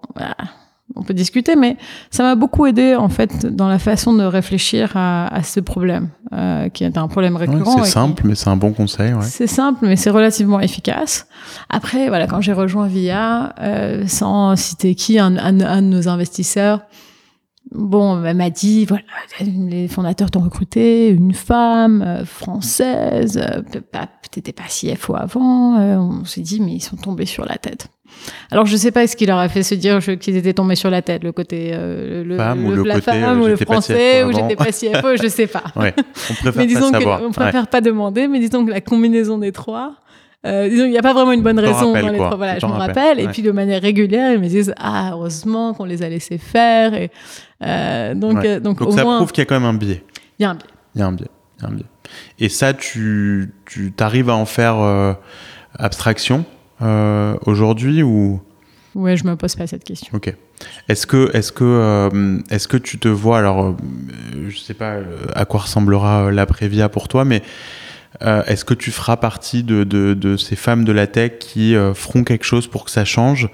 [0.97, 1.77] on peut discuter, mais
[2.11, 6.69] ça m'a beaucoup aidé en fait dans la façon de réfléchir à, ce problème, euh,
[6.69, 7.85] qui est un problème récurrent.
[7.85, 9.15] c'est simple, mais c'est un bon conseil.
[9.23, 11.27] C'est simple, mais c'est relativement efficace.
[11.69, 16.81] Après, voilà, quand j'ai rejoint Via, euh, sans citer qui, un, de nos investisseurs,
[17.71, 19.03] bon, elle m'a dit, voilà,
[19.41, 25.77] les fondateurs t'ont recruté, une femme euh, française, peut-être pas CFO avant.
[25.77, 27.89] on s'est dit, mais ils sont tombés sur la tête.
[28.51, 30.91] Alors je sais pas ce qui leur a fait se dire qu'ils étaient tombés sur
[30.91, 32.37] la tête, le côté euh, le,
[32.75, 35.65] le, la femme euh, ou le français ou j'étais pas CFO, je sais pas.
[35.77, 35.95] Ouais,
[36.31, 37.23] on préfère mais disons pas savoir.
[37.23, 39.95] on préfère pas demander, mais disons que la combinaison des trois.
[40.47, 42.37] Euh, disons il n'y a pas vraiment une bonne raison dans les trois.
[42.37, 43.21] Voilà, je me rappelle.
[43.21, 46.95] Et puis de manière régulière, ils me disent ah heureusement qu'on les a laissés faire.
[46.95, 47.11] Et
[47.63, 50.03] euh, donc donc, donc ça prouve qu'il y a quand même un biais.
[50.39, 50.67] Il y a un biais.
[50.95, 51.29] Il y a un biais.
[51.59, 51.87] Il y a un biais.
[52.39, 55.17] Et ça, tu tu t'arrives à en faire
[55.79, 56.45] abstraction
[56.83, 58.41] euh, aujourd'hui ou?
[58.95, 60.17] Ouais, je me pose pas cette question.
[60.17, 60.35] Ok.
[60.89, 63.77] Est-ce que, est-ce que, euh, est-ce que tu te vois alors, euh,
[64.49, 64.97] je sais pas
[65.35, 67.43] à quoi ressemblera l'après-via pour toi, mais
[68.21, 72.25] est-ce que tu feras partie de, de, de, ces femmes de la tech qui feront
[72.25, 73.49] quelque chose pour que ça change?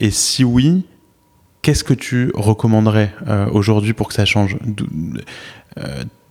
[0.00, 0.86] Et si oui,
[1.60, 3.12] qu'est-ce que tu recommanderais
[3.52, 4.56] aujourd'hui pour que ça change?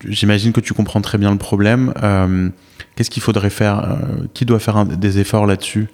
[0.08, 1.93] J'imagine que tu comprends très bien le problème.
[2.95, 4.00] qu'est-ce qu'il faudrait faire
[4.34, 5.89] Qui doit faire des efforts là-dessus?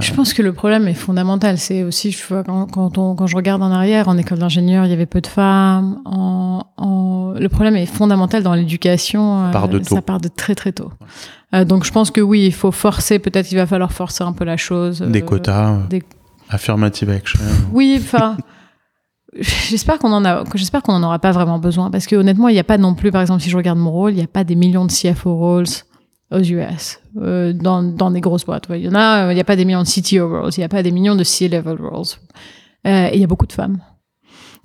[0.00, 1.58] Je pense que le problème est fondamental.
[1.58, 4.86] C'est aussi, je vois, quand, quand, on, quand, je regarde en arrière, en école d'ingénieur,
[4.86, 6.00] il y avait peu de femmes.
[6.04, 7.34] En, en...
[7.38, 9.50] Le problème est fondamental dans l'éducation.
[9.52, 10.90] Part de euh, ça part de très très tôt.
[11.54, 13.18] Euh, donc je pense que oui, il faut forcer.
[13.18, 15.00] Peut-être il va falloir forcer un peu la chose.
[15.00, 15.78] Des euh, quotas.
[15.90, 16.02] Des...
[16.48, 17.40] Affirmative action.
[17.72, 18.36] Oui, enfin.
[19.36, 22.52] J'espère qu'on en a, j'espère qu'on en aura pas vraiment besoin parce que honnêtement, il
[22.52, 24.28] n'y a pas non plus, par exemple, si je regarde mon rôle, il n'y a
[24.28, 25.66] pas des millions de CFO roles
[26.30, 28.66] aux US, euh, dans, dans des grosses boîtes.
[28.70, 30.64] Il y en a, il n'y a pas des millions de CTO roles, il n'y
[30.64, 32.04] a pas des millions de C-level roles.
[32.86, 33.78] Euh, et il y a beaucoup de femmes.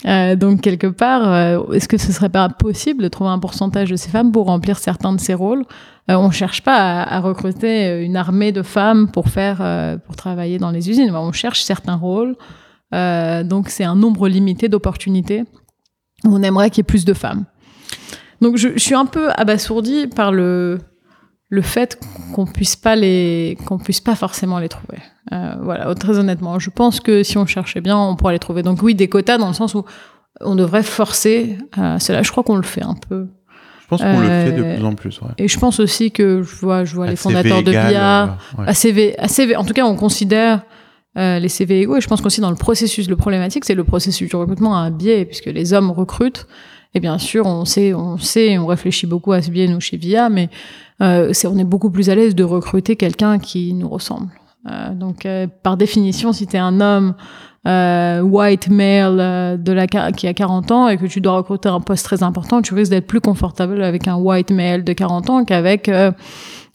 [0.05, 3.89] Euh, donc quelque part, euh, est-ce que ce serait pas possible de trouver un pourcentage
[3.89, 5.65] de ces femmes pour remplir certains de ces rôles?
[6.09, 10.57] Euh, On cherche pas à, recruter une armée de femmes pour faire, euh, pour travailler
[10.57, 11.13] dans les usines.
[11.13, 12.35] On cherche certains rôles.
[12.91, 15.43] donc c'est un nombre limité d'opportunités.
[16.23, 17.45] On aimerait qu'il y ait plus de femmes.
[18.41, 20.79] Donc je, je suis un peu abasourdie par le
[21.49, 21.99] le fait
[22.33, 24.99] qu'on puisse pas les qu'on puisse pas forcément les trouver.
[25.31, 28.63] Euh, voilà, très honnêtement, je pense que si on cherchait bien, on pourrait les trouver.
[28.63, 29.83] Donc oui, des quotas dans le sens où
[30.41, 32.23] on devrait forcer euh, cela.
[32.23, 33.27] Je crois qu'on le fait un peu.
[33.81, 35.21] Je pense qu'on le fait de euh, plus en plus.
[35.21, 35.29] Ouais.
[35.39, 38.27] Et je pense aussi que je vois, je vois les fondateurs de BIA, euh,
[38.59, 38.67] ouais.
[38.67, 39.55] ACV, ACV.
[39.55, 40.61] En tout cas, on considère
[41.17, 41.97] euh, les CV égaux.
[41.97, 44.81] Et je pense qu'aussi dans le processus, le problématique, c'est le processus du recrutement a
[44.81, 46.45] un biais puisque les hommes recrutent.
[46.95, 49.97] Et bien sûr, on sait, on sait, on réfléchit beaucoup à ce biais nous chez
[49.97, 50.49] VIA, mais
[51.01, 54.29] euh, on est beaucoup plus à l'aise de recruter quelqu'un qui nous ressemble.
[54.69, 57.13] Euh, donc, euh, par définition, si tu es un homme
[57.67, 61.69] euh, white male euh, de la qui a 40 ans et que tu dois recruter
[61.69, 65.29] un poste très important, tu risques d'être plus confortable avec un white male de 40
[65.29, 65.91] ans qu'avec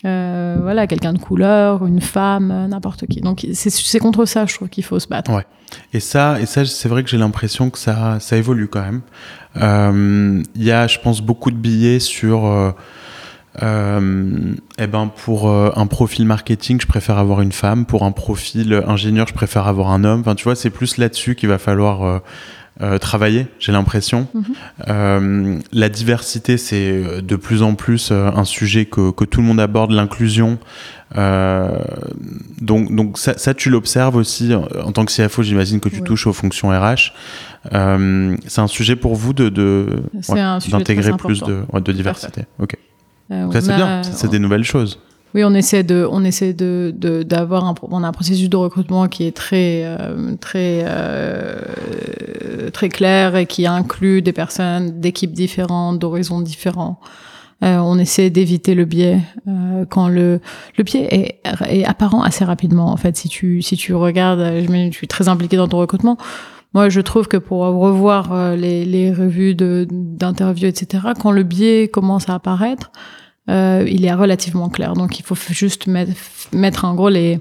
[0.05, 3.21] voilà quelqu'un de couleur, une femme, n'importe qui.
[3.21, 5.33] Donc, c'est contre ça, je trouve qu'il faut se battre.
[5.33, 5.47] Ouais.
[5.93, 10.45] Et ça, et ça, c'est vrai que j'ai l'impression que ça, ça évolue quand même.
[10.55, 12.73] Il y a, je pense, beaucoup de billets sur
[13.63, 17.87] euh, eh ben pour euh, un profil marketing, je préfère avoir une femme.
[17.87, 20.21] Pour un profil ingénieur, je préfère avoir un homme.
[20.21, 22.23] Enfin, tu vois, c'est plus là-dessus qu'il va falloir
[22.81, 24.27] euh, euh, travailler, j'ai l'impression.
[24.35, 24.45] Mhm.
[24.89, 29.47] Euh, la diversité, c'est de plus en plus euh, un sujet que, que tout le
[29.47, 30.59] monde aborde, l'inclusion.
[31.17, 31.79] Euh,
[32.61, 36.27] donc, donc ça, ça tu l'observes aussi en tant que CFO, j'imagine que tu touches
[36.27, 37.13] aux fonctions RH.
[37.73, 39.89] Euh, c'est un sujet pour vous de,
[40.29, 42.43] ouais, d'intégrer plus de, ouais, de diversité.
[42.59, 42.77] Ok.
[43.31, 44.99] Euh, Donc ça c'est a- bien, c'est des nouvelles choses.
[45.35, 46.95] Oui, on essaie de, on essaie de,
[47.25, 52.89] d'avoir un, on a un processus de recrutement qui est très, euh, très, euh, très
[52.89, 57.01] clair et qui inclut des personnes d'équipes différentes, d'horizons différents.
[57.63, 60.41] Euh, on essaie d'éviter le biais euh, quand le
[60.77, 62.91] le biais est, est apparent assez rapidement.
[62.93, 65.69] En fait, si tu si tu regardes, euh, je, me- je suis très impliquée dans
[65.69, 66.17] ton recrutement.
[66.75, 71.87] Moi, je trouve que pour revoir euh, les, les revues d'interviews, etc., quand le biais
[71.89, 72.91] commence à apparaître,
[73.49, 74.95] euh, il est relativement clair.
[74.95, 76.13] Donc, il faut juste mettre,
[76.53, 77.41] mettre en gros les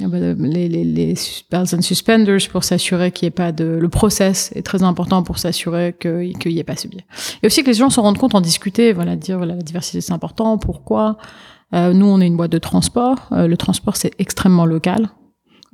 [0.00, 1.14] les, les, les
[1.54, 3.64] and suspenders pour s'assurer qu'il n'y ait pas de...
[3.64, 7.06] Le process est très important pour s'assurer qu'il n'y ait pas ce biais.
[7.42, 10.00] Et aussi que les gens se rendent compte, en discuter, voilà, dire voilà, la diversité
[10.02, 11.16] c'est important, pourquoi.
[11.74, 13.28] Euh, nous, on est une boîte de transport.
[13.32, 15.08] Euh, le transport, c'est extrêmement local.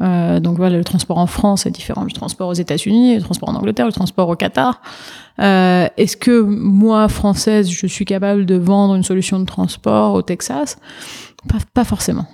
[0.00, 3.50] Euh, donc voilà, le transport en France est différent du transport aux États-Unis, le transport
[3.50, 4.80] en Angleterre, le transport au Qatar.
[5.38, 10.22] Euh, Est-ce que moi, française, je suis capable de vendre une solution de transport au
[10.22, 10.78] Texas?
[11.48, 12.26] Pas, pas forcément.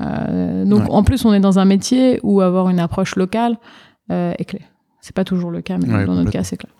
[0.00, 0.90] Euh, donc Ouais.
[0.90, 3.58] en plus, on est dans un métier où avoir une approche locale
[4.10, 4.60] est clé.
[5.00, 6.72] C'est pas toujours le cas, mais Ouais, dans notre cas, c'est clair.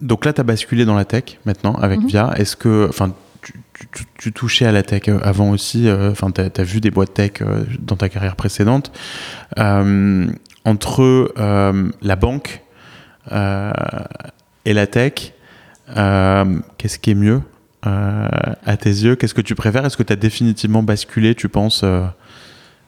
[0.00, 2.06] Donc là, tu as basculé dans la tech maintenant avec Mhm.
[2.06, 2.32] Via.
[2.36, 3.12] Est-ce que, enfin,
[4.18, 7.14] tu, touchais à la tech euh, avant aussi, euh, enfin, tu as, vu des boîtes
[7.14, 8.92] tech euh, dans ta carrière précédente.
[9.58, 10.26] Euh,
[10.64, 12.62] entre euh, la banque
[13.32, 13.72] euh,
[14.64, 15.32] et la tech,
[15.96, 17.42] euh, qu'est-ce qui est mieux
[17.86, 18.28] euh,
[18.64, 19.16] à tes yeux?
[19.16, 19.84] Qu'est-ce que tu préfères?
[19.84, 22.04] Est-ce que tu as définitivement basculé, tu penses, euh,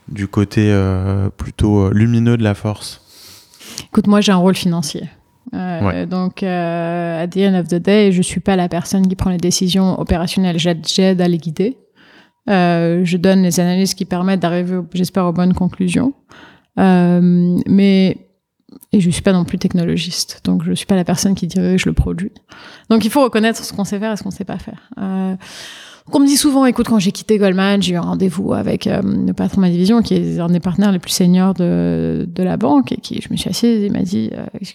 [0.09, 3.01] du côté euh, plutôt euh, lumineux de la force?
[3.85, 5.09] Écoute, moi, j'ai un rôle financier.
[5.55, 6.07] Euh, Ouais.
[6.07, 9.31] Donc, euh, at the end of the day, je suis pas la personne qui prend
[9.31, 10.59] les décisions opérationnelles.
[10.59, 11.77] J'aide, à les guider.
[12.49, 16.13] Euh, je donne les analyses qui permettent d'arriver, j'espère, aux bonnes conclusions.
[16.79, 18.17] Euh, mais
[18.93, 21.85] et je suis pas non plus technologiste, donc je suis pas la personne qui dirige
[21.87, 22.33] le produit.
[22.91, 24.91] Donc il faut reconnaître ce qu'on sait faire et ce qu'on sait pas faire.
[26.03, 28.53] Euh, donc on me dit souvent, écoute, quand j'ai quitté Goldman, j'ai eu un rendez-vous
[28.53, 31.55] avec euh, le patron de ma division, qui est un des partenaires les plus seniors
[31.55, 34.45] de, de la banque, et qui, je me suis assise, et il m'a dit, euh,
[34.59, 34.73] qu'est-ce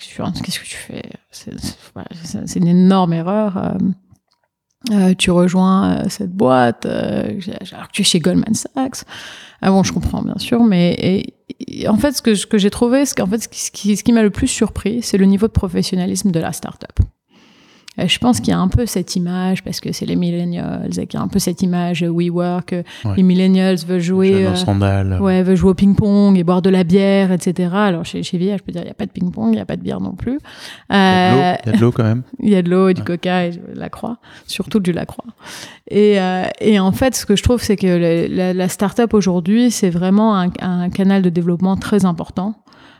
[0.60, 1.04] que tu fais?
[1.32, 3.58] C'est une énorme erreur.
[3.58, 3.78] euh,
[4.92, 9.04] euh, tu rejoins euh, cette boîte, alors que tu es chez Goldman Sachs.
[9.62, 11.34] Ah bon, je comprends bien sûr, mais et-
[11.88, 13.14] en fait, ce que, que j'ai trouvé, ce,
[13.52, 16.52] ce qui, ce qui m'a le plus surpris, c'est le niveau de professionnalisme de la
[16.54, 17.00] start-up.
[18.00, 20.90] Euh, Je pense qu'il y a un peu cette image, parce que c'est les millennials,
[21.00, 23.14] et qu'il y a un peu cette image WeWork, euh, Ouais.
[23.18, 27.32] les millennials veulent jouer, euh, ouais, veulent jouer au ping-pong et boire de la bière,
[27.32, 27.70] etc.
[27.74, 29.66] Alors chez, chez je peux dire, il n'y a pas de ping-pong, il n'y a
[29.66, 30.40] pas de bière non plus.
[30.90, 32.22] Il y a de l'eau, Euh, il y a de l'eau quand même.
[32.40, 33.08] il y a de l'eau et du Ouais.
[33.08, 35.26] coca et de la croix, surtout du la croix.
[35.90, 39.14] Et, euh, et en fait, ce que je trouve, c'est que le- la, la start-up
[39.14, 42.56] aujourd'hui, c'est vraiment un, un canal de développement très important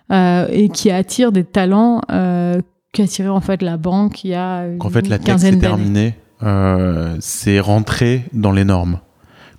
[0.10, 2.62] et qui attire des talents euh,
[2.94, 5.54] qui attiraient en fait la banque il y a une Qu'en fait, la tech, quinzaine
[5.56, 5.78] c'est d'années.
[5.78, 6.16] terminé.
[6.44, 9.00] Euh, c'est rentré dans les normes.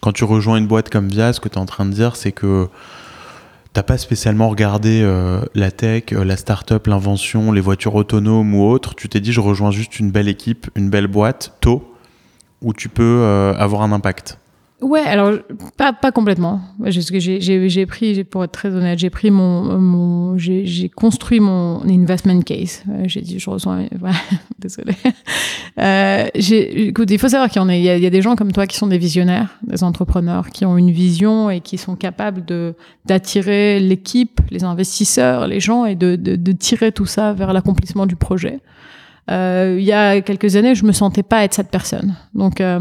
[0.00, 2.14] Quand tu rejoins une boîte comme Via, ce que tu es en train de dire,
[2.16, 2.68] c'est que
[3.72, 8.64] t'as pas spécialement regardé euh, la tech, euh, la start-up, l'invention, les voitures autonomes ou
[8.64, 8.94] autres.
[8.94, 11.94] Tu t'es dit, je rejoins juste une belle équipe, une belle boîte, tôt,
[12.62, 14.38] où tu peux euh, avoir un impact.
[14.80, 15.32] Ouais, alors
[15.76, 16.60] pas pas complètement.
[16.86, 21.82] J'ai j'ai pris, pour être très honnête, j'ai pris mon mon j'ai j'ai construit mon
[21.88, 22.84] investment case.
[22.88, 23.88] Euh, J'ai dit je reçois, ouais,
[24.60, 24.92] désolé.
[25.80, 28.36] Euh, écoute, il faut savoir qu'il y en a, a, il y a des gens
[28.36, 31.96] comme toi qui sont des visionnaires, des entrepreneurs qui ont une vision et qui sont
[31.96, 37.32] capables de d'attirer l'équipe, les investisseurs, les gens et de de, de tirer tout ça
[37.32, 38.60] vers l'accomplissement du projet.
[39.30, 42.16] Euh, il y a quelques années, je me sentais pas être cette personne.
[42.34, 42.80] Donc, euh,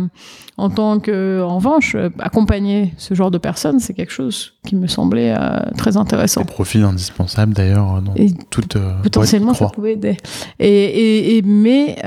[0.58, 4.76] en tant que, en revanche, euh, accompagner ce genre de personnes, c'est quelque chose qui
[4.76, 6.42] me semblait euh, très intéressant.
[6.42, 10.18] Des profils indispensables d'ailleurs dans Et toute potentiellement, ça pouvait aider.
[10.60, 11.98] Et, et, et mais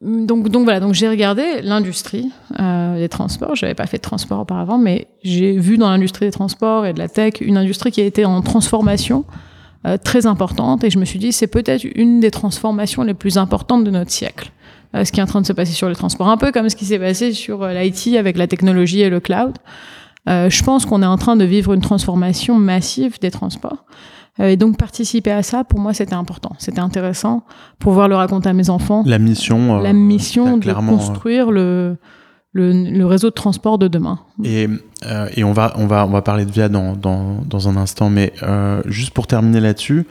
[0.00, 2.30] donc donc voilà, donc j'ai regardé l'industrie
[2.60, 3.56] euh, des transports.
[3.56, 7.00] J'avais pas fait de transport auparavant, mais j'ai vu dans l'industrie des transports et de
[7.00, 9.24] la tech une industrie qui a été en transformation
[9.86, 10.84] euh, très importante.
[10.84, 14.10] Et je me suis dit, c'est peut-être une des transformations les plus importantes de notre
[14.10, 14.50] siècle.
[14.94, 16.68] euh, ce qui est en train de se passer sur les transports, un peu comme
[16.68, 19.56] ce qui s'est passé sur euh, l'IT avec la technologie et le cloud.
[20.28, 23.84] Euh, je pense qu'on est en train de vivre une transformation massive des transports.
[24.40, 26.52] Et donc participer à ça, pour moi, c'était important.
[26.58, 27.42] C'était intéressant
[27.80, 29.02] pour pouvoir le raconter à mes enfants.
[29.04, 29.80] La mission.
[29.80, 31.96] la mission de construire le,
[32.52, 34.20] le, réseau de transport de demain.
[34.44, 34.68] Et,
[35.06, 37.76] euh, et on, va, on, va, on va parler de Via dans, dans, dans un
[37.76, 40.06] instant, mais euh, juste pour terminer là-dessus,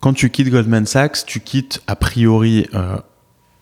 [0.00, 2.96] quand tu quittes Goldman Sachs, tu quittes a priori euh,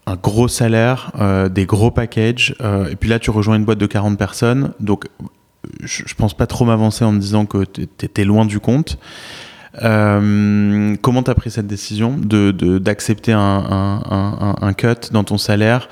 [0.06, 1.12] un gros salaire,
[1.52, 2.56] des gros packages,
[2.90, 5.06] et puis là tu rejoins une boîte de 40 personnes, donc
[5.84, 8.98] je, je pense pas trop m'avancer en me disant que tu étais loin du compte.
[9.80, 15.88] Comment tu as pris cette décision de d'accepter un, un, un, cut dans ton salaire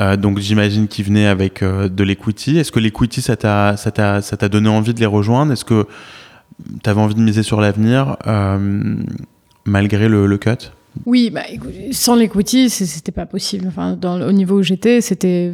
[0.00, 2.58] euh, donc j'imagine qu'il venait avec euh, de l'equity.
[2.58, 5.52] Est-ce que l'equity, ça t'a, donné envie de les rejoindre?
[5.52, 5.86] Est-ce que
[6.82, 8.96] tu avais envie de miser sur l'avenir euh,
[9.64, 10.70] malgré le, cut?
[11.04, 11.42] Oui, bah,
[11.92, 13.66] sans l'equity, c'était pas possible.
[13.68, 15.52] Enfin, au niveau où j'étais, c'était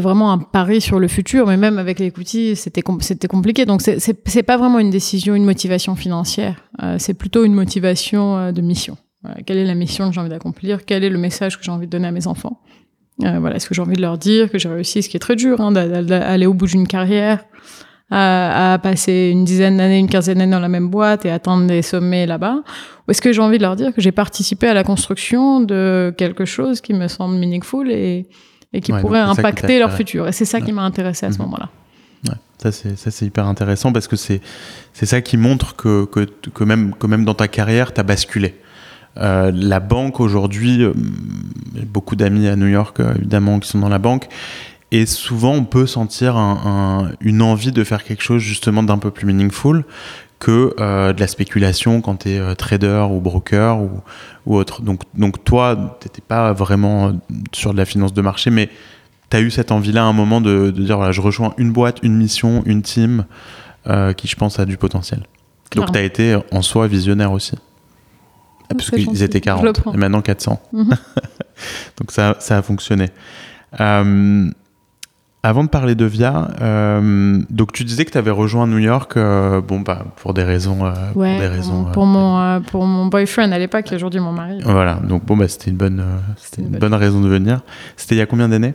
[0.00, 3.64] vraiment un pari sur le futur, mais même avec l'equity, c'était compliqué.
[3.66, 6.62] Donc c'est pas vraiment une décision, une motivation financière.
[6.98, 8.98] C'est plutôt une motivation de mission.
[9.46, 10.84] Quelle est la mission que j'ai envie d'accomplir?
[10.84, 12.60] Quel est le message que j'ai envie de donner à mes enfants?
[13.24, 15.20] Euh, Voilà, est-ce que j'ai envie de leur dire que j'ai réussi, ce qui est
[15.20, 17.44] très dur, hein, d'aller au bout d'une carrière
[18.10, 21.66] à, à, passer une dizaine d'années, une quinzaine d'années dans la même boîte et atteindre
[21.68, 22.62] des sommets là-bas
[23.06, 26.12] Ou est-ce que j'ai envie de leur dire que j'ai participé à la construction de
[26.16, 28.26] quelque chose qui me semble meaningful et,
[28.72, 31.38] et qui Ouais, pourrait impacter leur futur Et c'est ça qui m'a intéressé à ce
[31.38, 31.44] Mhm.
[31.44, 31.68] moment-là.
[32.28, 34.40] Ouais, ça c'est ça c'est hyper intéressant parce que c'est
[34.92, 38.56] c'est ça qui montre que que, que même que même dans ta carrière t'as basculé.
[39.18, 40.92] Euh, la banque aujourd'hui, euh,
[41.86, 44.28] beaucoup d'amis à New York euh, évidemment qui sont dans la banque
[44.92, 46.60] et souvent on peut sentir un-
[47.10, 49.84] un- une envie de faire quelque chose justement d'un peu plus meaningful
[50.38, 53.90] que euh, de la spéculation quand tu es trader ou broker ou,
[54.46, 54.80] ou autre.
[54.82, 57.12] Donc, donc toi, t'étais pas vraiment
[57.52, 58.70] sur de la finance de marché, mais
[59.28, 61.72] tu as eu cette envie-là à un moment de, de dire voilà, je rejoins une
[61.72, 63.26] boîte, une mission, une team
[64.16, 65.24] qui, je pense, a du potentiel.
[65.76, 67.54] Donc tu as été en soi visionnaire aussi.
[68.70, 69.92] Ah, Parce qu'ils étaient Je le 40 prends.
[69.92, 70.60] et maintenant 400.
[70.72, 70.90] Mhm.
[71.98, 73.08] Donc ça, ça a fonctionné.
[73.80, 74.50] Euh,
[75.42, 79.16] avant de parler de Via, euh, donc tu disais que tu avais rejoint New York,
[79.16, 81.72] euh, bon bah pour des raisons, euh, pour des raisons.
[81.84, 84.58] mon- pour mon, pour mon boyfriend à l'époque, qui est aujourd'hui mon mari.
[84.64, 86.04] Voilà, donc bon bah c'était une bonne,
[86.36, 87.62] c'était une une bonne bonne raison de venir.
[87.96, 88.74] C'était il y a combien d'années?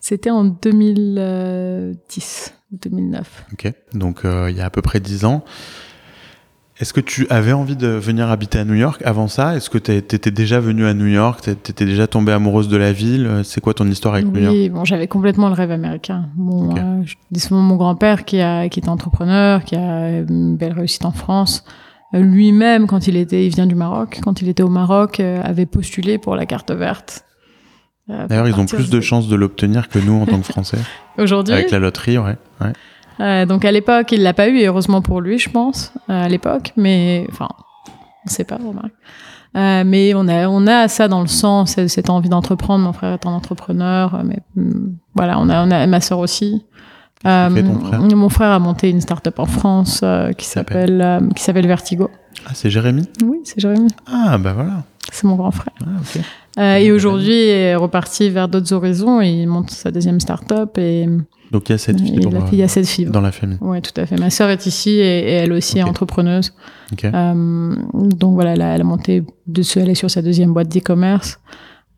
[0.00, 3.44] C'était en 2010 ou 2009.
[3.52, 5.44] Ok, donc il y a à peu près 10 ans.
[6.82, 9.54] Est-ce que tu avais envie de venir habiter à New York avant ça?
[9.54, 11.38] Est-ce que tu étais déjà venu à New York?
[11.40, 13.42] Tu étais déjà tombée amoureuse de la ville?
[13.44, 14.52] C'est quoi ton histoire avec New York?
[14.52, 16.24] Oui, bon, j'avais complètement le rêve américain.
[16.40, 20.72] Euh, je dis souvent mon grand-père qui, a, qui est entrepreneur, qui a une belle
[20.72, 21.64] réussite en France.
[22.14, 25.40] Euh, Lui-même, quand il était, il vient du Maroc, quand il était au Maroc, euh,
[25.44, 27.24] avait postulé pour la carte verte.
[28.10, 30.78] Euh, D'ailleurs, ils ont plus de chances de l'obtenir que nous en tant que Français.
[31.16, 32.36] Aujourd'hui, avec la loterie, ouais.
[32.60, 32.72] ouais.
[33.20, 36.24] Euh, donc à l'époque, il l'a pas eu, et heureusement pour lui, je pense, euh,
[36.24, 36.72] à l'époque.
[36.76, 37.48] Mais enfin,
[38.26, 38.92] on sait pas, remarque.
[39.54, 42.84] Euh, mais on a, on a ça dans le sang, cette envie d'entreprendre.
[42.84, 46.64] Mon frère est un entrepreneur, mais hum, voilà, on a, on a ma sœur aussi.
[47.24, 48.00] Euh, frère?
[48.16, 52.10] mon frère a monté une start-up en France euh, qui s'appelle qui s'appelle Vertigo.
[52.46, 53.08] Ah, c'est Jérémy?
[53.22, 54.82] Oui, c'est Jérémy, Ah, bah voilà.
[55.12, 55.74] c'est mon grand frère.
[55.82, 56.22] Ah, ok.
[56.58, 59.20] Euh, et aujourd'hui, il est reparti vers d'autres horizons.
[59.20, 61.08] Et il monte sa deuxième start-up et,
[61.52, 63.12] Donc il y a cette il, y a fibre.
[63.12, 63.58] dans la famille.
[63.60, 64.18] Oui, tout à fait.
[64.18, 66.54] Ma sœur est ici et, et elle aussi est entrepreneuse.
[67.04, 70.68] Euh, donc voilà, elle a, elle a monté dessus, elle est sur sa deuxième boîte
[70.68, 71.38] d'e-commerce.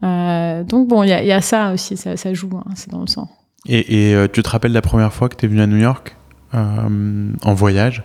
[0.02, 2.68] Euh, donc bon, il y a, il y a ça aussi, ça, ça joue, hein,
[2.74, 3.28] c'est dans le sang.
[3.66, 5.78] Et, et, euh, tu te rappelles la première fois que tu es venu à New
[5.78, 6.16] York
[6.52, 8.02] euh, en voyage?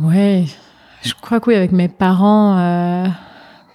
[0.00, 0.44] Ouais,
[1.02, 2.56] je crois que oui, avec mes parents,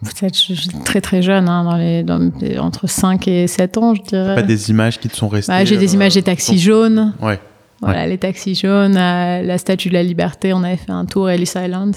[0.06, 3.93] peut-être je- je- très très jeune, hein, dans les, dans entre 5 et 7 ans,
[3.95, 4.36] je dirais.
[4.36, 7.14] Pas des images qui te sont restées Bah, J'ai des euh, images des taxis jaunes.
[7.22, 7.39] Ouais.
[7.82, 11.28] Voilà, les taxis jaunes, euh, la Statue de la Liberté, on avait fait un tour
[11.28, 11.95] à Ellis Island.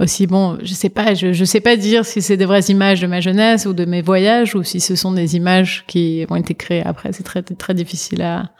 [0.00, 3.00] Aussi, bon, je sais pas, je, je sais pas dire si c'est des vraies images
[3.00, 6.36] de ma jeunesse ou de mes voyages ou si ce sont des images qui ont
[6.36, 7.12] été créées après.
[7.12, 8.50] C'est très, très difficile à,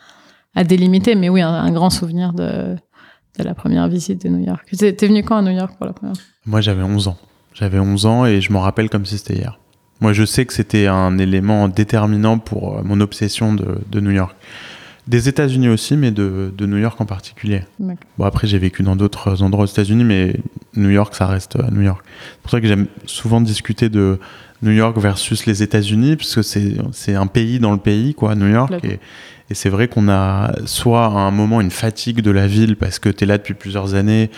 [0.57, 2.75] à délimiter, mais oui, un, un grand souvenir de,
[3.39, 4.67] de la première visite de New York.
[4.77, 6.25] T'es venu quand à New York pour la première fois?
[6.45, 7.17] Moi, j'avais 11 ans.
[7.59, 9.59] J'avais 11 ans et je m'en rappelle comme si c'était hier.
[10.01, 14.13] Moi, je sais que c'était un élément déterminant pour euh, mon obsession de, de New
[14.13, 14.37] York.
[15.09, 17.65] Des États-Unis aussi, mais de, de New York en particulier.
[17.79, 20.37] Bon, après, j'ai vécu dans d'autres endroits aux États-Unis, mais
[20.77, 22.05] New York, ça reste à New York.
[22.07, 24.21] C'est pour ça que j'aime souvent discuter de
[24.63, 28.49] New York versus les États-Unis, parce que c'est un pays dans le pays, quoi, New
[28.49, 28.73] York.
[28.85, 29.01] Et,
[29.51, 32.99] et c'est vrai qu'on a soit à un moment une fatigue de la ville parce
[32.99, 34.31] que tu es là depuis plusieurs années,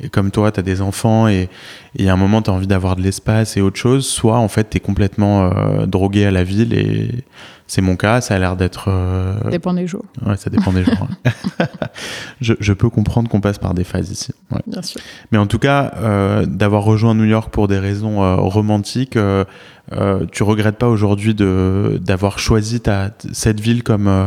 [0.00, 1.48] et comme toi, tu as des enfants, et,
[1.96, 4.48] et à un moment, tu as envie d'avoir de l'espace et autre chose, soit en
[4.48, 7.24] fait, tu es complètement euh, drogué à la ville, et
[7.66, 8.86] c'est mon cas, ça a l'air d'être.
[8.88, 11.08] euh, Ça dépend des jours, Ouais, ça dépend des jours.
[11.24, 11.66] ouais.
[12.40, 14.32] je, je peux comprendre qu'on passe par des phases ici.
[14.50, 14.60] ouais.
[14.66, 15.00] bien sûr.
[15.32, 19.44] Mais en tout cas, euh, d'avoir rejoint New York pour des raisons euh, romantiques, euh,
[19.92, 24.26] euh, tu regrettes pas aujourd'hui d'avoir choisi ta, cette ville comme euh,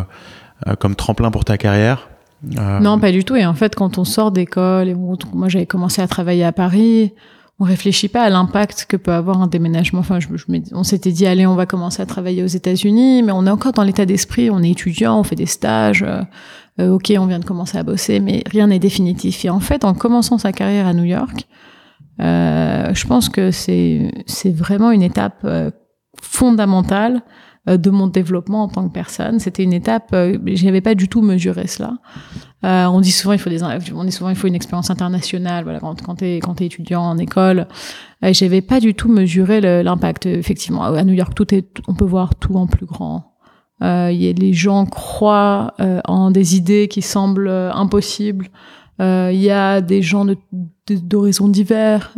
[0.68, 2.10] euh, comme tremplin pour ta carrière?
[2.58, 3.36] Euh, Non, pas du tout.
[3.36, 6.52] Et en fait, quand on sort d'école, et on- moi j'avais commencé à travailler à
[6.52, 7.14] Paris,
[7.60, 10.02] on réfléchit pas à l'impact que peut avoir un déménagement.
[10.02, 10.20] Enfin,
[10.74, 13.72] on s'était dit, allez, on va commencer à travailler aux États-Unis, mais on est encore
[13.74, 14.52] dans l'état d'esprit.
[14.52, 16.04] On est étudiant, on fait des stages.
[16.04, 16.22] Euh,
[16.80, 19.44] euh, ok, on vient de commencer à bosser, mais rien n'est définitif.
[19.46, 21.48] Et en fait, en commençant sa carrière à New York,
[22.20, 24.12] je pense que c'est
[24.52, 25.46] vraiment une étape
[26.22, 27.22] fondamentale
[27.76, 29.40] de mon développement en tant que personne.
[29.40, 31.98] C'était une étape, euh, je n'avais pas du tout mesuré cela.
[32.64, 35.64] Euh, on dit souvent il faut des, on dit souvent il faut une expérience internationale.
[35.64, 37.68] Voilà, quand, quand t'es quand es étudiant en école,
[38.24, 40.26] euh, j'avais pas du tout mesuré l'impact.
[40.26, 43.34] Effectivement, à New York, tout est, on peut voir tout en plus grand.
[43.84, 48.50] Euh, y a, les gens croient euh, en des idées qui semblent impossibles.
[49.00, 50.26] Il y a des gens
[50.90, 52.18] d'horizons de, divers.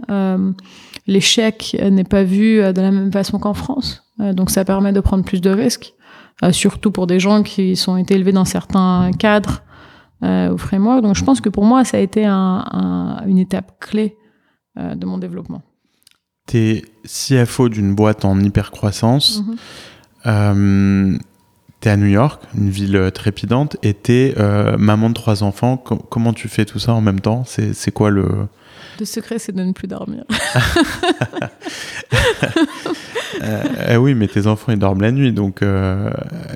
[1.07, 4.08] L'échec n'est pas vu de la même façon qu'en France.
[4.19, 5.93] Euh, donc ça permet de prendre plus de risques,
[6.43, 9.63] euh, surtout pour des gens qui sont été élevés dans certains cadres
[10.23, 11.01] euh, au framework.
[11.01, 14.15] Donc je pense que pour moi, ça a été un, une étape clé
[14.77, 15.61] de mon développement.
[16.47, 19.43] Tu es CFO d'une boîte en hyper croissance.
[20.23, 21.19] Mm-hmm.
[21.81, 24.35] tu es à New York, une ville trépidante, et tu es
[24.77, 25.75] maman de trois enfants.
[25.75, 27.43] comment tu fais tout ça en même temps?
[27.45, 28.47] C'est quoi le...
[28.99, 30.23] Le secret, c'est de ne plus dormir.
[33.41, 36.09] Euh, eh oui, mais tes enfants, ils dorment la nuit, donc il euh,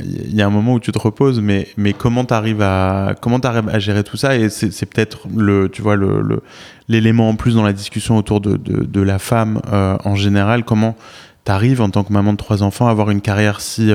[0.03, 3.37] y a un moment où tu te reposes, mais, mais comment tu arrives à, comment
[3.37, 4.35] arrives à gérer tout ça?
[4.35, 6.41] Et c'est peut-être le, tu vois, le,
[6.89, 10.65] l'élément en plus dans la discussion autour de, de, de la femme euh, en général.
[10.65, 10.97] Comment
[11.45, 13.91] tu arrives, en tant que maman de trois enfants, à avoir une carrière si,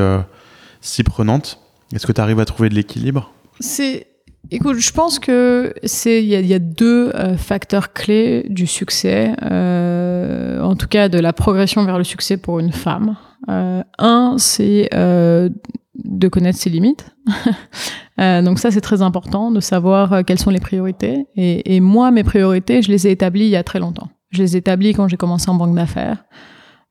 [0.81, 1.61] si prenante?
[1.93, 3.33] Est-ce que tu arrives à trouver de l'équilibre?
[3.61, 4.07] C'est
[4.51, 10.63] Écoute, je pense que c'est il y, a, deux euh, facteurs clés du succès, euh,
[10.63, 13.17] en tout cas de la progression vers le succès pour une femme.
[13.51, 17.15] Euh, un, c'est de connaître ses limites.
[18.19, 21.27] donc ça, c'est très important de savoir quelles sont les priorités.
[21.37, 24.09] Et, et, moi, mes priorités, je les ai établies il y a très longtemps.
[24.31, 26.25] Je les ai établies quand j'ai commencé en banque d'affaires.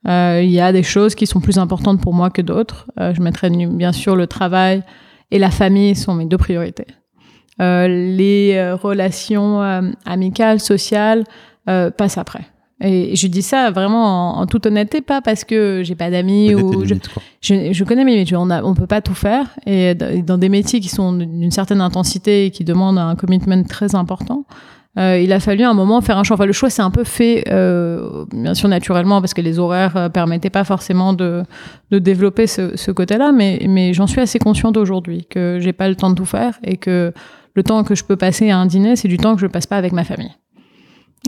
[0.06, 2.88] il y a des choses qui sont plus importantes pour moi que d'autres.
[3.00, 4.84] je mettrai bien sûr le travail
[5.32, 6.86] et la famille sont mes deux priorités.
[7.62, 11.24] Euh, les euh, relations euh, amicales, sociales
[11.66, 12.46] passent après.
[12.80, 16.86] Et je dis ça vraiment en, toute honnêteté, pas parce que j'ai pas d'amis ou
[16.86, 16.94] je,
[17.42, 18.38] je, connais mes métiers.
[18.38, 21.82] On, a, on peut pas tout faire et dans des métiers qui sont d'une certaine
[21.82, 24.46] intensité et qui demandent un commitment très important.
[24.98, 26.36] Euh, il a fallu un moment faire un choix.
[26.36, 29.96] Enfin, le choix s'est un peu fait, euh, bien sûr naturellement, parce que les horaires
[29.96, 31.44] euh, permettaient pas forcément de,
[31.92, 35.88] de développer ce, ce côté-là, mais, mais j'en suis assez consciente aujourd'hui que j'ai pas
[35.88, 37.14] le temps de tout faire et que
[37.58, 39.66] le temps que je peux passer à un dîner, c'est du temps que je passe
[39.66, 40.32] pas avec ma famille.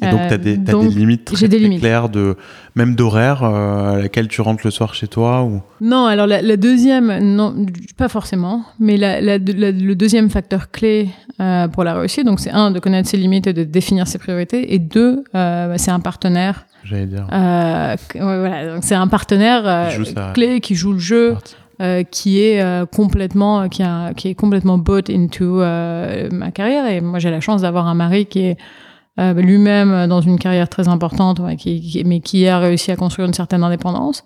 [0.02, 1.82] Et donc, tu as, des, des limites très, des limites.
[1.82, 2.38] claires, de,
[2.76, 5.62] même d'horaire euh, à laquelle tu rentres le soir chez toi ou...
[5.82, 7.66] Non, alors la, la, deuxième, non,
[7.98, 11.10] pas forcément, mais la, le deuxième facteur clé
[11.42, 14.20] euh, pour la réussite, donc c'est un, de connaître ses limites et de définir ses
[14.20, 16.66] priorités, et deux, euh, c'est un partenaire.
[16.84, 17.28] J'allais dire.
[17.34, 21.36] Euh, voilà, donc c'est un partenaire euh, clé qui joue le jeu.
[21.82, 26.86] Euh, qui est euh, complètement qui, a, qui est complètement bought into euh, ma carrière.
[26.88, 28.58] Et moi j'ai la chance d'avoir un mari qui est
[29.20, 33.34] euh, lui-même dans une carrière très importante, qui, mais qui a réussi à construire une
[33.34, 34.24] certaine indépendance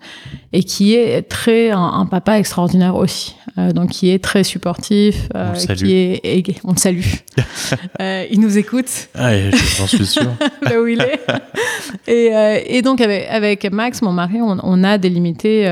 [0.52, 3.34] et qui est très un, papa extraordinaire aussi.
[3.58, 7.00] Euh, donc qui est très supportif, euh, on qui est, on le salue.
[8.30, 9.08] il nous écoute.
[9.16, 9.32] Ah,
[9.78, 10.30] j'en suis sûr.
[10.62, 11.20] Là où il est.
[12.06, 15.62] Et, et donc avec, avec, Max, mon mari, on, a délimité.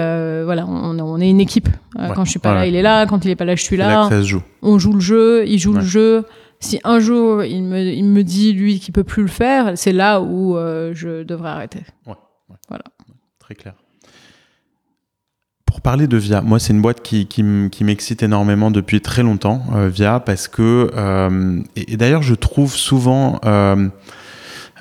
[0.45, 1.69] voilà, on, on, est une équipe.
[2.15, 3.07] Quand je suis pas là, il est là.
[3.07, 3.87] Quand il est pas là, je suis là.
[3.87, 4.43] là que ça se joue.
[4.63, 6.25] On joue le jeu, il joue le jeu
[6.63, 9.93] si un jour il me, il me dit lui qu'il peut plus le faire, c'est
[9.93, 11.81] là où euh, je devrais arrêter.
[12.07, 12.15] Ouais,
[12.69, 12.85] Voilà.
[13.41, 13.75] Très clair.
[15.67, 19.65] Pour parler de Via, moi c'est une boîte qui, qui, m'excite énormément depuis très longtemps,
[19.75, 23.41] euh, Via, parce que, euh, et, d'ailleurs je trouve souvent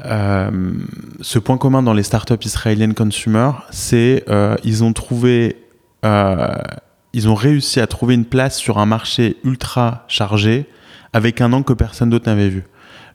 [0.04, 4.26] ce point commun dans les startups israéliennes consumer, c'est
[4.64, 5.56] ils ont trouvé,
[6.04, 10.68] ils ont réussi à trouver une place sur un marché ultra chargé
[11.14, 12.64] avec un angle que personne d'autre n'avait vu.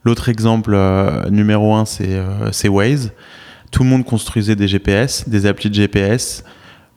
[0.03, 3.11] L'autre exemple euh, numéro un, euh, c'est Waze.
[3.71, 6.43] Tout le monde construisait des GPS, des applis de GPS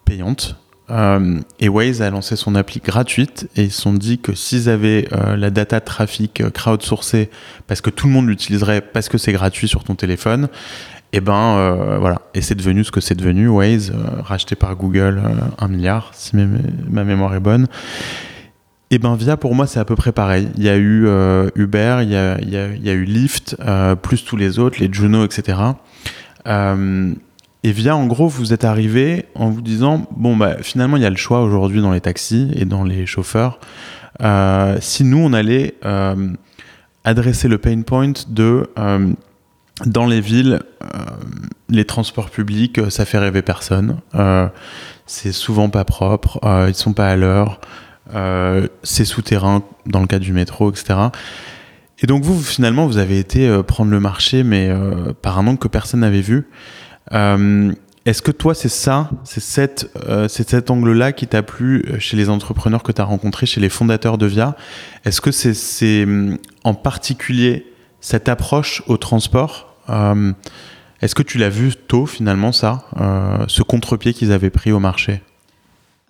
[0.05, 0.57] payantes.
[0.91, 4.69] Euh, et Waze a lancé son appli gratuite et ils se sont dit que s'ils
[4.69, 7.31] avaient la data de trafic crowdsourcée,
[7.69, 10.49] parce que tout le monde l'utiliserait parce que c'est gratuit sur ton téléphone,
[11.13, 12.23] et eh ben voilà.
[12.35, 13.49] Et c'est devenu ce que c'est devenu.
[13.49, 15.21] Waze, racheté par Google,
[15.59, 17.67] un milliard, si ma mémoire est bonne.
[18.93, 20.49] Eh ben Via pour moi c'est à peu près pareil.
[20.57, 22.93] Il y a eu euh, Uber, il y a, il, y a, il y a,
[22.93, 25.59] eu Lyft, euh, plus tous les autres, les Juno, etc.
[26.49, 27.15] Euh,
[27.63, 31.07] et Via en gros vous êtes arrivé en vous disant bon bah finalement il y
[31.07, 33.61] a le choix aujourd'hui dans les taxis et dans les chauffeurs.
[34.81, 35.77] Si nous on allait
[37.05, 38.69] adresser le pain point de
[39.87, 40.61] dans les villes,
[41.69, 44.01] les transports publics, ça fait rêver personne.
[45.07, 47.61] c'est souvent pas propre, ils sont pas à l'heure.
[48.83, 50.99] C'est souterrain dans le cas du métro, etc.
[52.03, 54.71] Et donc vous, finalement, vous avez été prendre le marché, mais
[55.23, 56.47] par un angle que personne n'avait vu.
[58.07, 62.31] Est-ce que toi, c'est ça, c'est euh, cet angle-là qui t'a plu euh, chez les
[62.31, 64.57] entrepreneurs que tu as rencontrés, chez les fondateurs de Via?
[65.05, 67.67] Est-ce que c'est hum, en particulier
[68.01, 69.77] cette approche au transport?
[69.91, 70.33] Euh,
[71.03, 72.85] Est-ce que tu l'as vu tôt finalement ça,
[73.49, 75.23] ce contre-pied qu'ils avaient pris au marché?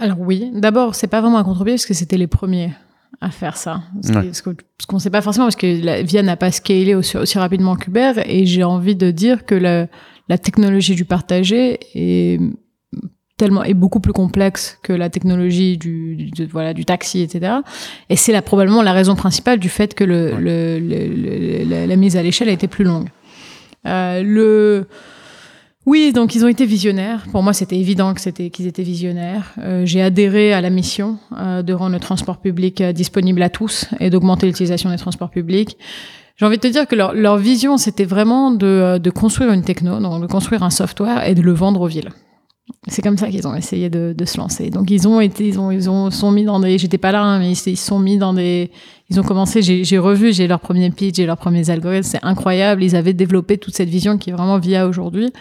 [0.00, 2.72] Alors oui, d'abord, c'est pas vraiment un contre-pied parce que c'était les premiers
[3.20, 3.82] à faire ça.
[4.02, 4.42] Ce
[4.86, 7.76] qu'on ne sait pas forcément parce que la Via n'a pas scalé aussi, aussi rapidement
[7.76, 12.40] qu'Uber et j'ai envie de dire que la technologie du partagé est
[13.40, 17.54] tellement est beaucoup plus complexe que la technologie du, voilà du taxi etc
[18.10, 20.36] et c'est là probablement la raison principale du fait que le,
[21.86, 23.08] la, mise à l'échelle a été plus longue.
[23.86, 24.86] Euh, le
[25.86, 27.24] oui, donc ils ont été visionnaires.
[27.32, 29.54] Pour moi, c'était évident que c'était qu'ils étaient visionnaires.
[29.58, 33.86] Euh, j'ai adhéré à la mission euh, de rendre le transport public disponible à tous
[33.98, 35.78] et d'augmenter l'utilisation des transports publics.
[36.36, 39.52] J'ai envie de te dire que leur, leur vision, c'était vraiment de, euh, de, construire
[39.52, 42.10] une techno, donc de construire un software et de le vendre aux villes.
[42.88, 44.70] C'est comme ça qu'ils ont essayé de, de, se lancer.
[44.70, 47.22] Donc ils ont été, ils ont, ils ont sont mis dans des, j'étais pas là,
[47.22, 48.70] hein, mais ils, ils sont mis dans des,
[49.10, 52.82] ils ont commencé, j'ai revu, j'ai leur premier pitch, j'ai leurs premiers algorithmes, c'est incroyable.
[52.84, 55.32] Ils avaient développé toute cette vision qui est vraiment via aujourd'hui.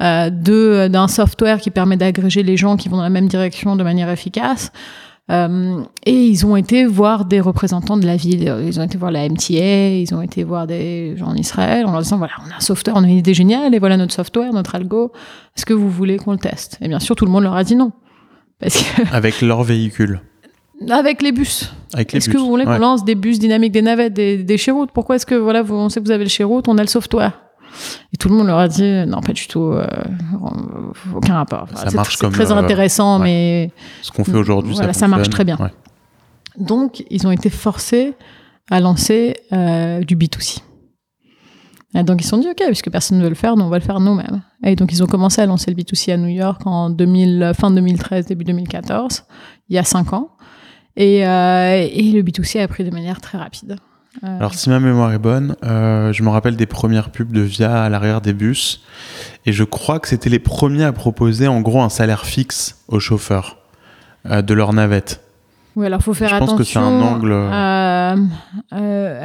[0.00, 3.74] Euh, de d'un software qui permet d'agréger les gens qui vont dans la même direction
[3.74, 4.70] de manière efficace,
[5.30, 8.54] euh, et ils ont été voir des représentants de la ville.
[8.64, 11.92] Ils ont été voir la MTA, ils ont été voir des gens en Israël en
[11.92, 14.14] leur disant voilà, on a un software, on a une idée géniale, et voilà notre
[14.14, 15.12] software, notre algo.
[15.56, 16.78] Est-ce que vous voulez qu'on le teste?
[16.80, 17.92] Et bien sûr, tout le monde leur a dit non.
[18.60, 19.02] Parce que...
[19.14, 20.20] Avec leur véhicule
[20.90, 21.72] avec les bus.
[21.96, 24.56] Est-ce que vous voulez qu'on lance des bus dynamiques, des navettes, des, des
[24.94, 26.88] Pourquoi est-ce que voilà, vous, on sait que vous avez le Sherwood, on a le
[26.88, 27.32] software?
[28.12, 29.86] Et tout le monde leur a dit non, pas du tout, euh,
[31.14, 31.68] aucun rapport.
[31.74, 33.70] ça marche comme très euh, intéressant, mais
[34.02, 35.58] ce qu'on fait aujourd'hui, voilà, ça, marche très bien.
[36.56, 38.14] Donc, ils ont été forcés
[38.70, 40.60] à lancer euh, du B2C.
[41.94, 43.70] Et donc ils se sont dit ok, puisque personne ne veut le faire, nous on
[43.70, 44.42] va le faire nous-mêmes.
[44.62, 47.70] Et donc ils ont commencé à lancer le B2C à New York en 2000, fin
[47.70, 49.24] 2013, début 2014,
[49.70, 50.32] il y a cinq ans.
[50.96, 53.78] Et, et le B2C a pris de manière très rapide.
[54.24, 57.40] Euh, Alors si ma mémoire est bonne, euh, je me rappelle des premières pubs de
[57.40, 58.82] Via à l'arrière des bus,
[59.46, 63.00] et je crois que c'était les premiers à proposer en gros un salaire fixe aux
[63.00, 63.58] chauffeurs
[64.26, 65.22] euh, de leur navette.
[65.76, 66.56] Oui, alors faut faire je attention.
[66.56, 67.32] pense que c'est un angle.
[67.52, 68.16] À,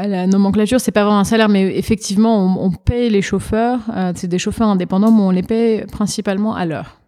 [0.08, 3.80] la nomenclature, c'est pas vraiment un salaire, mais effectivement, on, on paye les chauffeurs.
[4.14, 7.00] c'est des chauffeurs indépendants, mais on les paye principalement à l'heure.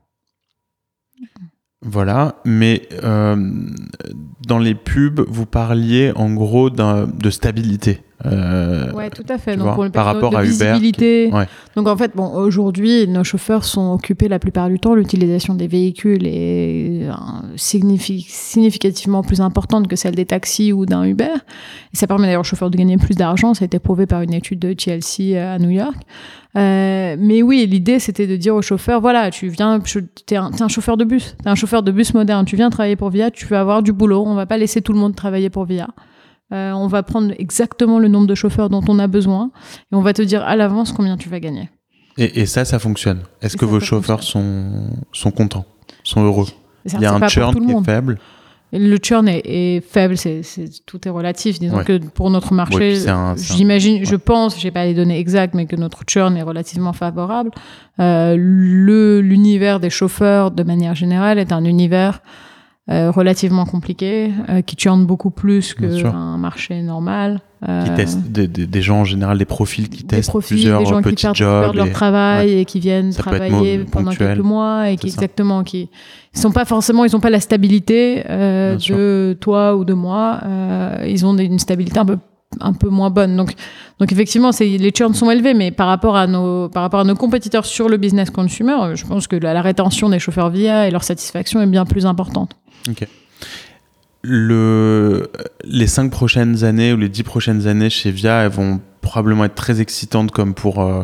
[1.88, 3.36] Voilà, mais euh,
[4.48, 8.02] dans les pubs, vous parliez en gros de stabilité.
[8.26, 9.56] Euh, ouais, tout à fait.
[9.56, 11.28] Donc, par rapport à visibilité.
[11.28, 11.44] Uber.
[11.76, 14.96] Donc en fait, bon, aujourd'hui, nos chauffeurs sont occupés la plupart du temps.
[14.96, 17.14] L'utilisation des véhicules est euh,
[17.56, 21.34] significativement plus importante que celle des taxis ou d'un Uber.
[21.94, 23.54] Et ça permet d'ailleurs aux chauffeurs de gagner plus d'argent.
[23.54, 25.98] Ça a été prouvé par une étude de TLC à New York.
[26.58, 29.82] Euh, mais oui, l'idée c'était de dire aux chauffeurs, voilà, tu viens,
[30.26, 32.70] t'es un, es un chauffeur de bus, t'es un chauffeur de bus moderne, tu viens
[32.70, 35.16] travailler pour Via, tu vas avoir du boulot, on va pas laisser tout le monde
[35.16, 35.90] travailler pour Via.
[36.54, 39.52] Euh, on va prendre exactement le nombre de chauffeurs dont on a besoin
[39.92, 41.70] et on va te dire à l'avance combien tu vas gagner.
[42.18, 43.24] Et, ça, ça fonctionne.
[43.42, 45.66] Est-ce que vos chauffeurs sont, sont contents,
[46.04, 46.48] sont heureux
[46.86, 48.20] Il y a un churn qui est faible
[48.78, 50.42] le churn est, faible, c'est,
[50.86, 51.60] tout est relatif.
[51.60, 52.98] Disons que pour notre marché,
[53.38, 57.52] j'imagine, je pense, j'ai pas les données exactes, mais que notre churn est relativement favorable.
[58.00, 62.22] Euh, le, l'univers des chauffeurs, de manière générale, est un univers
[62.90, 67.42] euh, relativement compliqué, euh, qui churn beaucoup plus qu'un marché normal.
[67.68, 70.86] Euh, qui testent des, des, gens en général, des profils qui testent profils, plusieurs des
[70.86, 71.64] gens petits qui perdent, jobs.
[71.64, 75.90] Perdent leur travail et qui viennent travailler pendant quelques mois et qui exactement qui
[76.36, 80.42] ils sont pas forcément, ils ont pas la stabilité euh, de toi ou de moi.
[80.44, 82.18] Euh, ils ont une stabilité un peu
[82.62, 83.36] un peu moins bonne.
[83.36, 83.54] Donc,
[84.00, 87.04] donc effectivement, c'est, les churns sont élevés, mais par rapport à nos, par rapport à
[87.04, 90.88] nos compétiteurs sur le business consumer, je pense que la, la rétention des chauffeurs VIA
[90.88, 92.56] et leur satisfaction est bien plus importante.
[92.90, 93.08] Ok.
[94.22, 95.30] Le,
[95.64, 99.56] les cinq prochaines années ou les dix prochaines années chez Via, elles vont probablement être
[99.56, 101.04] très excitantes comme pour euh,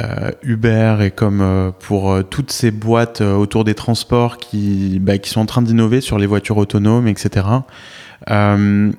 [0.00, 5.30] euh, Uber et comme euh, pour toutes ces boîtes autour des transports qui, bah, qui
[5.30, 7.46] sont en train d'innover sur les voitures autonomes, etc.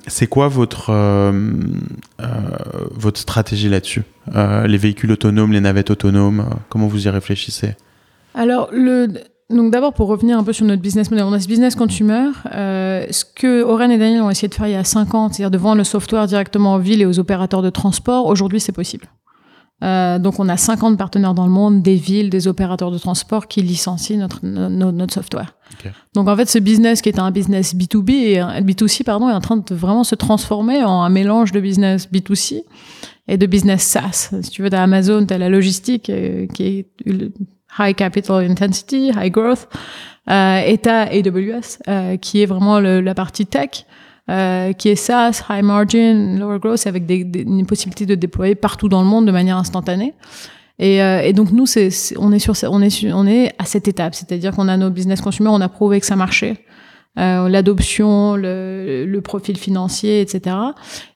[0.07, 0.91] c'est quoi votre,
[2.91, 4.03] votre stratégie là-dessus?
[4.35, 7.75] Les véhicules autonomes, les navettes autonomes, comment vous y réfléchissez?
[8.35, 9.07] Alors, le,
[9.49, 12.29] donc d'abord, pour revenir un peu sur notre business model, on a ce business consumer.
[12.53, 15.29] Euh, ce que Oren et Daniel ont essayé de faire il y a 5 ans,
[15.29, 18.71] c'est-à-dire de vendre le software directement aux villes et aux opérateurs de transport, aujourd'hui c'est
[18.71, 19.07] possible.
[19.83, 23.47] Euh, donc on a 50 partenaires dans le monde, des villes, des opérateurs de transport
[23.47, 25.55] qui licencient notre, notre, software.
[26.13, 29.33] Donc en fait ce business qui est un business B2B et un B2C pardon est
[29.33, 32.61] en train de vraiment se transformer en un mélange de business B2C
[33.27, 34.33] et de business SaaS.
[34.41, 36.87] Si tu veux, tu as Amazon, tu as la logistique euh, qui est
[37.79, 39.67] high capital intensity, high growth,
[40.29, 43.85] euh, et AWS euh, qui est vraiment le, la partie tech.
[44.29, 48.55] Euh, qui est SaaS, high margin, lower growth, avec des, des, une possibilité de déployer
[48.55, 50.13] partout dans le monde de manière instantanée.
[50.79, 51.65] Et, euh, et donc nous,
[52.17, 55.19] on est sur, on est, on est à cette étape, c'est-à-dire qu'on a nos business
[55.19, 56.55] consumers, on a prouvé que ça marchait
[57.19, 60.55] euh, l'adoption, le, profil financier, etc.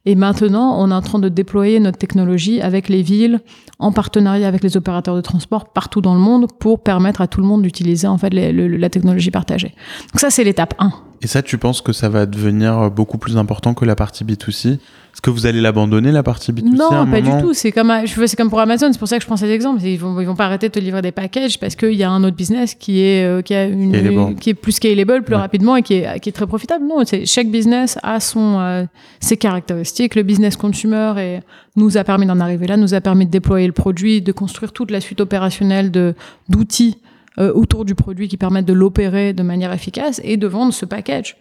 [0.05, 3.41] Et maintenant, on est en train de déployer notre technologie avec les villes,
[3.79, 7.41] en partenariat avec les opérateurs de transport partout dans le monde pour permettre à tout
[7.41, 9.73] le monde d'utiliser en fait la technologie partagée.
[10.13, 10.91] Donc ça, c'est l'étape 1.
[11.22, 14.80] Et ça, tu penses que ça va devenir beaucoup plus important que la partie B2C
[15.18, 17.51] est-ce que vous allez l'abandonner, la partie B2C Non, pas du tout.
[17.55, 18.93] C'est comme, c'est comme pour Amazon.
[18.93, 19.82] C'est pour ça que je prends cet exemple.
[19.82, 22.11] Ils vont, ils vont pas arrêter de te livrer des packages parce qu'il y a
[22.11, 25.76] un autre business qui est, euh, qui, a une, qui est plus scalable, plus rapidement
[25.76, 26.86] et qui est, qui est très profitable.
[26.86, 28.84] Non, chaque business a son, euh,
[29.20, 30.13] ses caractéristiques.
[30.13, 31.39] Le business consumer et
[31.76, 34.72] nous a permis d'en arriver là, nous a permis de déployer le produit, de construire
[34.72, 36.13] toute la suite opérationnelle de,
[36.47, 36.99] d'outils
[37.39, 40.85] euh, autour du produit qui permettent de l'opérer de manière efficace et de vendre ce
[40.85, 41.38] package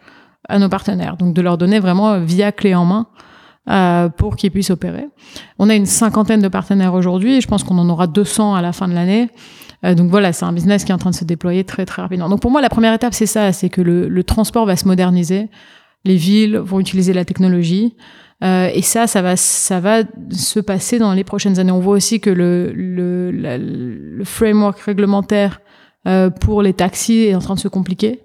[0.48, 1.16] à nos partenaires.
[1.16, 3.06] Donc de leur donner vraiment via clé en main
[3.68, 5.08] euh, pour qu'ils puissent opérer.
[5.58, 8.72] On a une cinquantaine de partenaires aujourd'hui, je pense qu'on en aura 200 à la
[8.72, 9.28] fin de l'année.
[9.84, 12.00] Euh, donc voilà, c'est un business qui est en train de se déployer très très
[12.00, 12.28] rapidement.
[12.28, 14.86] Donc pour moi, la première étape, c'est ça, c'est que le, le, transport va se
[14.86, 15.48] moderniser,
[16.04, 17.96] les villes vont utiliser la technologie.
[18.44, 21.72] Euh, et ça, ça va, ça va se passer dans les prochaines années.
[21.72, 25.60] On voit aussi que le, le, le framework réglementaire
[26.06, 28.20] euh, pour les taxis est en train de se compliquer.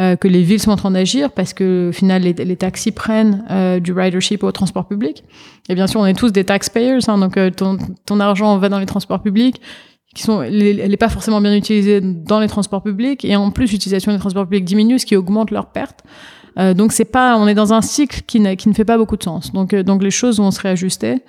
[0.00, 3.44] Euh, que les villes sont en train d'agir parce que au final les, taxis prennent
[3.50, 5.22] euh, du ridership au transport public.
[5.68, 8.70] Et bien sûr, on est tous des taxpayers, hein, donc euh, ton, ton argent va
[8.70, 9.60] dans les transports publics
[10.14, 13.70] qui sont, elle n'est pas forcément bien utilisée dans les transports publics et en plus
[13.70, 16.04] l'utilisation des transports publics diminue, ce qui augmente leurs pertes.
[16.58, 19.18] Euh, donc c'est pas, on est dans un cycle qui, qui ne fait pas beaucoup
[19.18, 19.52] de sens.
[19.52, 21.22] Donc donc les choses vont se réajuster.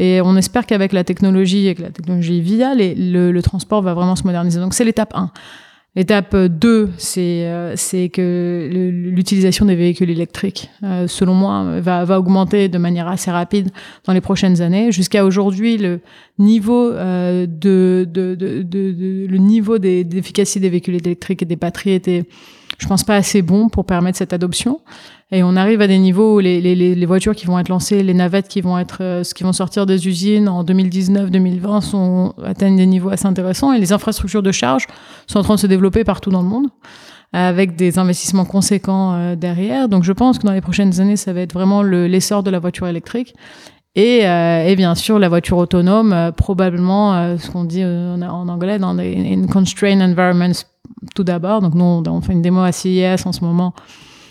[0.00, 4.24] Et on espère qu'avec la technologie, avec la technologie via, le, transport va vraiment se
[4.24, 4.58] moderniser.
[4.58, 5.30] Donc c'est l'étape 1.
[5.94, 7.74] L'étape 2, c'est euh,
[8.10, 13.70] que l'utilisation des véhicules électriques, euh, selon moi, va, va augmenter de manière assez rapide
[14.06, 14.90] dans les prochaines années.
[14.90, 16.00] Jusqu'à aujourd'hui, le
[16.38, 21.56] niveau euh, de, de, de, de, le niveau d'efficacité des, des véhicules électriques et des
[21.56, 22.24] batteries était,
[22.80, 24.80] je pense, pas assez bon pour permettre cette adoption.
[25.30, 28.02] Et on arrive à des niveaux où les, les, les voitures qui vont être lancées,
[28.02, 32.34] les navettes qui vont être, euh, ce qui vont sortir des usines en 2019-2020 sont
[32.44, 34.88] atteignent des niveaux assez intéressants et les infrastructures de charge
[35.28, 36.66] sont en train de se développer partout dans le monde
[37.32, 39.88] avec des investissements conséquents euh, derrière.
[39.88, 42.58] Donc je pense que dans les prochaines années, ça va être vraiment l'essor de la
[42.58, 43.34] voiture électrique.
[43.96, 48.78] Et, euh, et, bien sûr, la voiture autonome, euh, probablement, ce qu'on dit en, anglais,
[48.78, 50.52] dans des in constrained environments
[51.14, 51.60] tout d'abord.
[51.60, 53.74] Donc nous, on fait une démo à CES en ce moment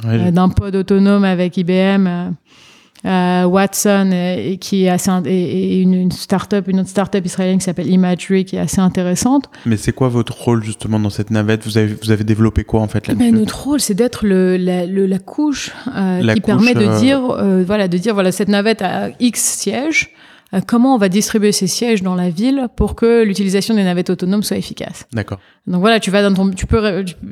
[0.06, 2.30] euh, d'un pod autonome avec IBM, euh,
[3.06, 7.66] euh, Watson, et, qui est assez et, une, une start-up, une autre start-up israélienne qui
[7.66, 9.50] s'appelle Imagery, qui est assez intéressante.
[9.66, 11.66] Mais c'est quoi votre rôle justement dans cette navette?
[11.66, 13.32] Vous avez, vous avez développé quoi en fait là-dessus?
[13.32, 16.74] Ben, Notre rôle, c'est d'être le, la, le, la couche euh, la qui couche, permet
[16.74, 20.12] de dire, euh, voilà, de dire voilà cette navette a X sièges.
[20.54, 24.10] Euh, comment on va distribuer ces sièges dans la ville pour que l'utilisation des navettes
[24.10, 25.06] autonomes soit efficace.
[25.14, 25.40] D'accord.
[25.68, 26.84] Donc voilà, tu vas dans ton, tu peux,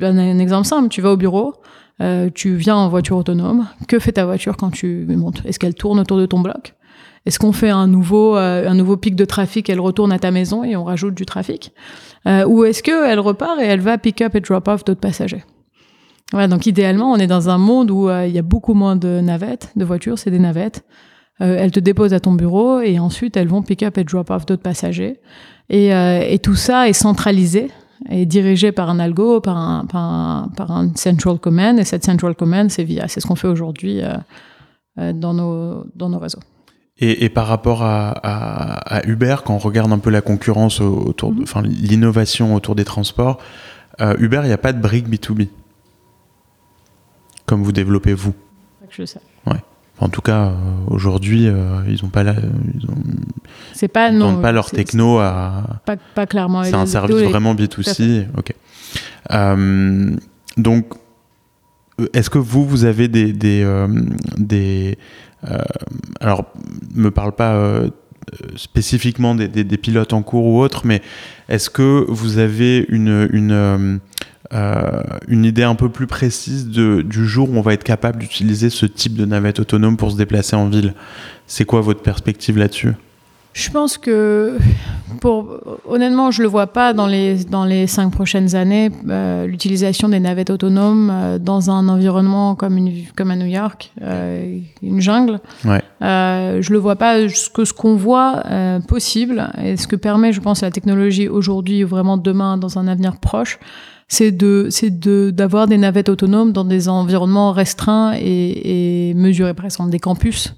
[0.02, 1.54] un exemple simple, tu vas au bureau,
[2.00, 3.66] euh, tu viens en voiture autonome.
[3.88, 5.42] Que fait ta voiture quand tu montes?
[5.44, 6.74] Est-ce qu'elle tourne autour de ton bloc?
[7.26, 10.30] Est-ce qu'on fait un nouveau, euh, un nouveau pic de trafic Elle retourne à ta
[10.30, 11.72] maison et on rajoute du trafic?
[12.26, 15.44] Euh, Ou est-ce qu'elle repart et elle va pick up et drop off d'autres passagers?
[16.30, 19.20] Voilà, donc idéalement, on est dans un monde où il y a beaucoup moins de
[19.20, 20.84] navettes, de voitures, c'est des navettes.
[21.40, 24.44] Elles te déposent à ton bureau et ensuite elles vont pick up et drop off
[24.46, 25.20] d'autres passagers.
[25.70, 27.70] Et, et tout ça est centralisé
[28.08, 31.78] est dirigé par un algo, par un, par un, par un central command.
[31.78, 34.14] Et cette central command, c'est via, c'est ce qu'on fait aujourd'hui euh,
[34.98, 36.40] euh, dans, nos, dans nos réseaux.
[36.98, 40.80] Et, et par rapport à, à, à, Uber, quand on regarde un peu la concurrence
[40.80, 41.42] autour, mm-hmm.
[41.42, 43.38] enfin l'innovation autour des transports,
[44.00, 45.48] euh, Uber, il n'y a pas de brique B2B
[47.46, 48.34] comme vous développez vous.
[48.90, 49.20] Je sais.
[50.00, 50.52] En tout cas, euh,
[50.88, 52.94] aujourd'hui, euh, ils n'ont pas la, ils ont,
[53.72, 55.80] c'est pas ils non, pas leur techno à.
[55.84, 56.62] Pas, pas clairement.
[56.62, 58.26] C'est un service vraiment B2C.
[58.36, 58.54] Ok.
[59.32, 60.16] Euh,
[60.56, 60.94] donc,
[62.12, 63.88] est-ce que vous, vous avez des des, euh,
[64.36, 64.96] des
[66.20, 66.44] alors,
[66.94, 67.82] me parle pas
[68.56, 71.00] spécifiquement des, des, des, pilotes en cours ou autres, mais
[71.48, 74.00] est-ce que vous avez une, une,
[74.54, 78.18] euh, une idée un peu plus précise de, du jour où on va être capable
[78.18, 80.94] d'utiliser ce type de navette autonome pour se déplacer en ville
[81.46, 82.94] C'est quoi votre perspective là-dessus?
[83.58, 84.56] Je pense que,
[85.20, 90.08] pour, honnêtement, je le vois pas dans les, dans les cinq prochaines années, euh, l'utilisation
[90.08, 95.00] des navettes autonomes euh, dans un environnement comme, une, comme à New York, euh, une
[95.00, 95.40] jungle.
[95.64, 95.82] Ouais.
[96.00, 98.44] Je le vois pas ce que ce qu'on voit
[98.86, 102.86] possible et ce que permet, je pense, la technologie aujourd'hui ou vraiment demain dans un
[102.86, 103.58] avenir proche,
[104.08, 109.54] c'est de c'est de d'avoir des navettes autonomes dans des environnements restreints et, et mesurés,
[109.54, 110.54] par exemple des campus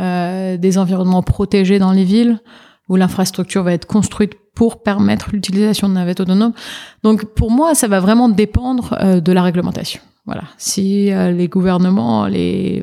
[0.00, 2.40] euh, des environnements protégés dans les villes
[2.88, 6.54] où l'infrastructure va être construite pour permettre l'utilisation de navettes autonomes.
[7.02, 10.00] Donc pour moi, ça va vraiment dépendre euh, de la réglementation.
[10.24, 10.42] Voilà.
[10.56, 12.82] Si euh, les gouvernements, les,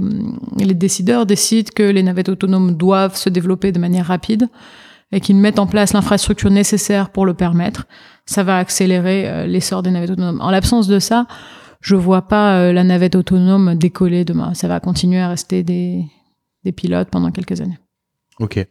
[0.57, 4.47] les décideurs décident que les navettes autonomes doivent se développer de manière rapide
[5.11, 7.87] et qu'ils mettent en place l'infrastructure nécessaire pour le permettre,
[8.25, 10.41] ça va accélérer euh, l'essor des navettes autonomes.
[10.41, 11.25] En l'absence de ça,
[11.81, 14.53] je vois pas euh, la navette autonome décoller demain.
[14.53, 16.05] Ça va continuer à rester des,
[16.63, 17.79] des pilotes pendant quelques années.
[18.39, 18.63] Ok.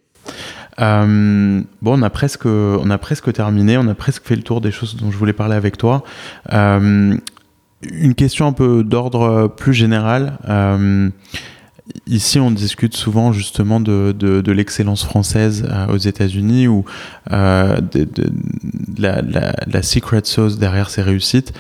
[0.81, 4.61] Euh, bon, on a presque, on a presque terminé, on a presque fait le tour
[4.61, 6.05] des choses dont je voulais parler avec toi.
[6.51, 10.39] Une question un peu d'ordre plus général.
[12.07, 16.85] Ici, on discute souvent justement de, de, l'excellence française euh, aux États-Unis ou
[17.33, 18.09] euh, de,
[18.99, 21.53] la, la, secret sauce derrière ces réussites.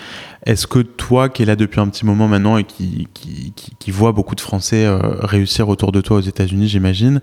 [0.44, 4.12] Est-ce que toi, qui es là depuis un petit moment maintenant et qui, qui, voit
[4.12, 7.20] beaucoup de Français euh, réussir autour de toi aux États-Unis, j'imagine,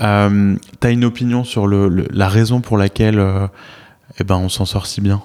[0.00, 3.22] euh, tu as une opinion sur le, la raison pour laquelle
[4.18, 5.22] eh ben, on s'en sort si bien?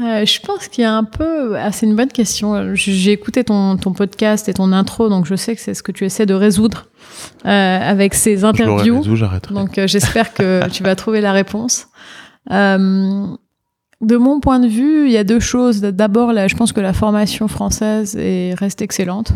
[0.00, 1.56] Euh, je pense qu'il y a un peu.
[1.56, 2.74] Ah, c'est une bonne question.
[2.74, 5.92] J'ai écouté ton, ton, podcast et ton intro, donc je sais que c'est ce que
[5.92, 6.86] tu essaies de résoudre
[7.46, 9.02] euh, avec ces interviews.
[9.02, 11.88] Résolu, donc euh, j'espère que tu vas trouver la réponse.
[12.50, 15.80] De mon point de vue, il y a deux choses.
[15.80, 19.32] D'abord, je pense que la formation française est, reste excellente.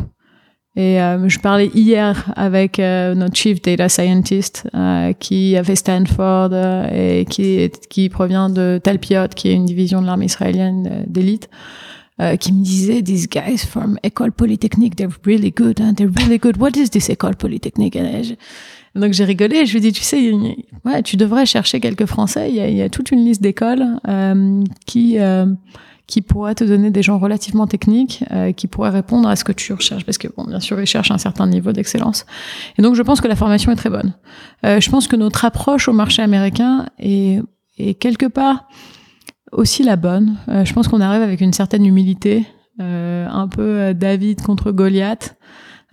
[0.79, 5.75] Et euh, je parlais hier avec euh, notre chief data scientist euh, qui a fait
[5.75, 6.55] Stanford
[6.95, 11.51] et qui, provient de Talpiot, qui est une division de l'armée israélienne d'élite,
[12.41, 16.57] qui me disait These guys from École Polytechnique, they're really good, hein, they're really good.
[16.59, 17.99] What is this École Polytechnique?
[18.95, 20.33] Donc j'ai rigolé, je lui ai dit, tu sais,
[20.85, 23.85] ouais, tu devrais chercher quelques Français, il y a toute une liste d'écoles
[24.87, 25.19] qui
[26.09, 29.53] qui pourrait te donner des gens relativement techniques, euh, qui pourraient répondre à ce que
[29.53, 32.25] tu recherches, parce que bon, bien sûr, ils cherchent un certain niveau d'excellence.
[32.79, 34.15] Et donc, je pense que la formation est très bonne.
[34.65, 37.43] Euh, je pense que notre approche au marché américain est,
[37.77, 38.65] est quelque part
[39.53, 40.37] aussi la bonne.
[40.49, 42.47] Euh, je pense qu'on arrive avec une certaine humilité,
[42.81, 45.37] euh, un peu David contre Goliath.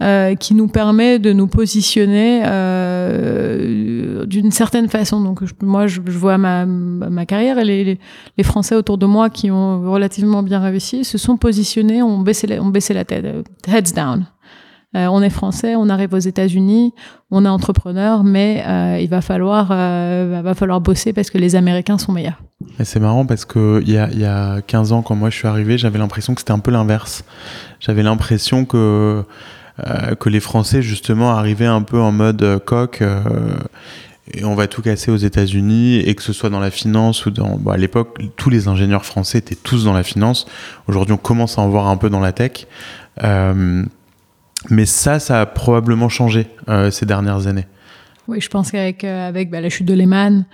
[0.04, 2.42] Euh, qui nous permet de nous positionner
[3.06, 5.22] euh, d'une certaine façon.
[5.22, 8.00] Donc moi, je, vois ma, ma carrière et les,
[8.38, 12.48] les, Français autour de moi qui ont relativement bien réussi se sont positionnés, ont baissé
[12.48, 14.26] la, ont baissé la tête, euh, heads down.
[14.96, 16.94] Euh, on est français, on arrive aux États-Unis,
[17.30, 18.64] on est entrepreneur, mais
[19.02, 22.42] il va falloir, va falloir bosser parce que les Américains sont meilleurs.
[22.82, 25.50] C'est marrant parce que il y a, y a 15 ans, quand moi je suis
[25.50, 27.26] arrivé, j'avais l'impression que c'était un peu l'inverse.
[27.82, 29.26] J'avais l'impression que
[30.20, 33.22] que les Français justement arrivaient un peu en mode euh, coq euh,
[34.34, 37.32] et on va tout casser aux États-Unis et que ce soit dans la finance ou
[37.32, 40.46] dans bon, à l'époque tous les ingénieurs français étaient tous dans la finance.
[40.88, 42.68] Aujourd'hui on commence à en voir un peu dans la tech.
[43.24, 43.84] Euh,
[44.70, 47.68] mais ça ça a probablement changé euh, ces dernières années.
[48.28, 50.46] Oui je pense qu'avec avec bah, la chute de Lehman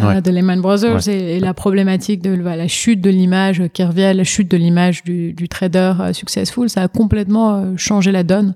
[0.00, 0.22] ouais.
[0.22, 1.14] de Lehman Brothers ouais.
[1.14, 5.02] et, et, la problématique de la chute de l'image qui revient, la chute de l'image
[5.04, 8.54] du, du, trader euh, successful, ça a complètement euh, changé la donne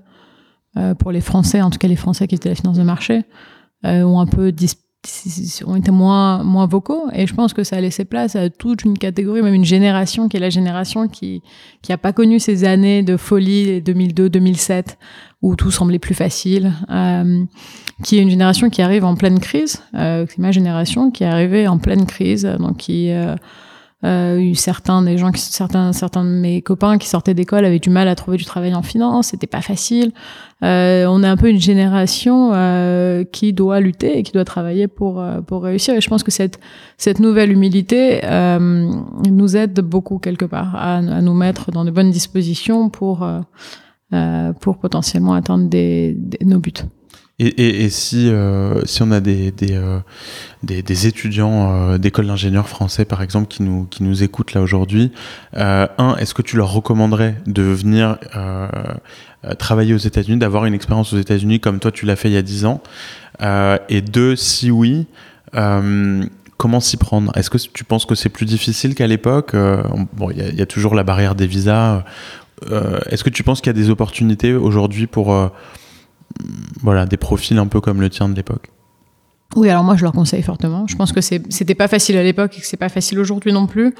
[0.75, 3.23] euh, pour les Français, en tout cas les Français qui étaient la finance de marché,
[3.85, 4.51] euh, ont un peu
[5.65, 8.83] ont été moins moins vocaux et je pense que ça a laissé place à toute
[8.83, 11.41] une catégorie même une génération qui est la génération qui
[11.81, 14.97] qui a pas connu ces années de folie 2002 2007
[15.43, 17.43] où tout semblait plus facile euh,
[18.01, 19.83] qui est une génération qui arrive en pleine crise.
[19.93, 23.35] Euh, c'est ma génération qui est arrivée en pleine crise, donc qui euh,
[24.05, 27.79] euh, eu certains des gens, qui, certains certains de mes copains qui sortaient d'école avaient
[27.79, 30.11] du mal à trouver du travail en finance, c'était pas facile.
[30.63, 34.87] Euh, on est un peu une génération euh, qui doit lutter et qui doit travailler
[34.87, 35.95] pour euh, pour réussir.
[35.95, 36.59] Et je pense que cette
[36.97, 38.91] cette nouvelle humilité euh,
[39.29, 43.23] nous aide beaucoup quelque part à, à, nous mettre dans de bonnes dispositions pour
[44.13, 46.73] euh, pour potentiellement atteindre des, nos buts.
[47.45, 49.99] Et, euh, si on a des, euh,
[50.69, 55.11] étudiants euh, d'école d'ingénieurs français, par exemple, qui nous, écoutent là aujourd'hui,
[55.53, 58.17] un, est-ce que tu leur recommanderais de venir
[59.59, 62.37] travailler aux États-Unis, d'avoir une expérience aux États-Unis comme toi tu l'as fait il y
[62.37, 62.81] a 10 ans?
[63.89, 65.07] Et deux, si oui,
[65.51, 67.35] comment s'y prendre?
[67.35, 69.55] Est-ce que tu penses que c'est plus difficile qu'à l'époque?
[70.13, 72.03] Bon, il y, a toujours la barrière des visas.
[73.09, 75.51] Est-ce que tu penses qu'il y a des opportunités aujourd'hui pour
[76.81, 78.71] voilà, des profils un peu comme le tien de l'époque.
[79.55, 80.87] Oui, alors moi je leur conseille fortement.
[80.87, 83.67] Je pense que c'était pas facile à l'époque et que c'est pas facile aujourd'hui non
[83.67, 83.93] plus.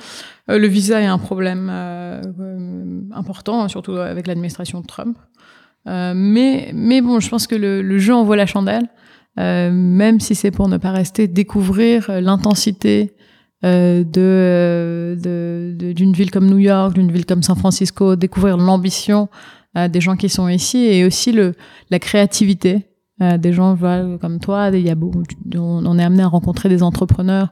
[0.49, 5.17] Euh, le visa est un problème euh, euh, important, surtout avec l'administration de Trump.
[5.85, 8.87] mais, mais bon, je pense que le, le jeu envoie la chandelle,
[9.37, 13.13] même si c'est pour ne pas rester, découvrir l'intensité
[13.63, 19.29] de, de, d'une ville comme New York, d'une ville comme San Francisco, découvrir l'ambition
[19.75, 21.55] des gens qui sont ici et aussi le,
[21.89, 22.85] la créativité
[23.21, 24.95] euh, des gens voilà, comme toi, il y a
[25.55, 27.49] on est amené à rencontrer des entrepreneurs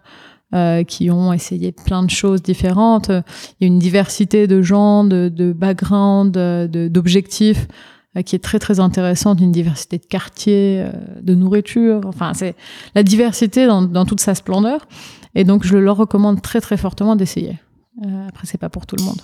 [0.56, 3.10] euh, qui ont essayé plein de choses différentes.
[3.10, 7.68] Il y a une diversité de gens, de, de background, d'objectifs
[8.18, 10.86] euh, qui est très très intéressante, une diversité de quartiers,
[11.22, 12.02] de nourriture.
[12.06, 12.56] Enfin, c'est
[12.96, 14.88] la diversité dans, dans, toute sa splendeur.
[15.36, 17.60] Et donc, je leur recommande très très fortement d'essayer.
[18.28, 19.22] après, c'est pas pour tout le monde.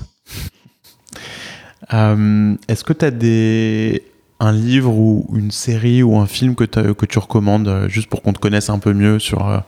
[1.90, 4.04] Est-ce que tu as des
[4.40, 8.22] un livre ou une série ou un film que, que tu recommandes euh, juste pour
[8.22, 9.60] qu'on te connaisse un peu mieux sur euh,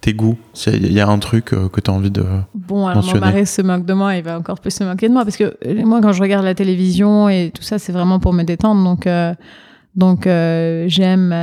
[0.00, 0.36] tes goûts?
[0.66, 2.24] Il y a un truc euh, que tu as envie de.
[2.54, 5.14] Bon, alors mon mari se moque de moi, il va encore plus se moquer de
[5.14, 8.32] moi parce que moi, quand je regarde la télévision et tout ça, c'est vraiment pour
[8.32, 8.82] me détendre.
[8.82, 9.08] Donc.
[9.96, 11.34] donc j'aime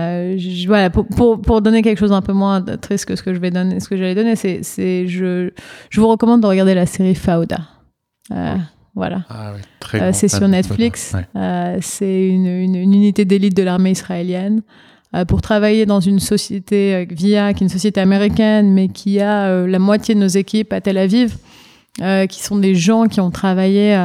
[0.67, 3.39] voilà pour, pour, pour, donner quelque chose un peu moins triste que ce que je
[3.39, 5.49] vais donner ce que j'allais donner c'est je
[5.89, 7.59] je vous recommande de regarder la série Fauda
[8.95, 9.23] voilà.
[9.29, 9.51] Ah
[9.95, 11.15] euh, c'est sur Netflix.
[11.35, 14.61] Euh, c'est une, unité d'élite de l'armée israélienne
[15.13, 19.65] euh, pour travailler dans une société VIA, qui est une société américaine, mais qui a
[19.67, 21.35] la moitié de nos équipes à Tel Aviv,
[21.97, 23.95] qui sont des gens qui ont travaillé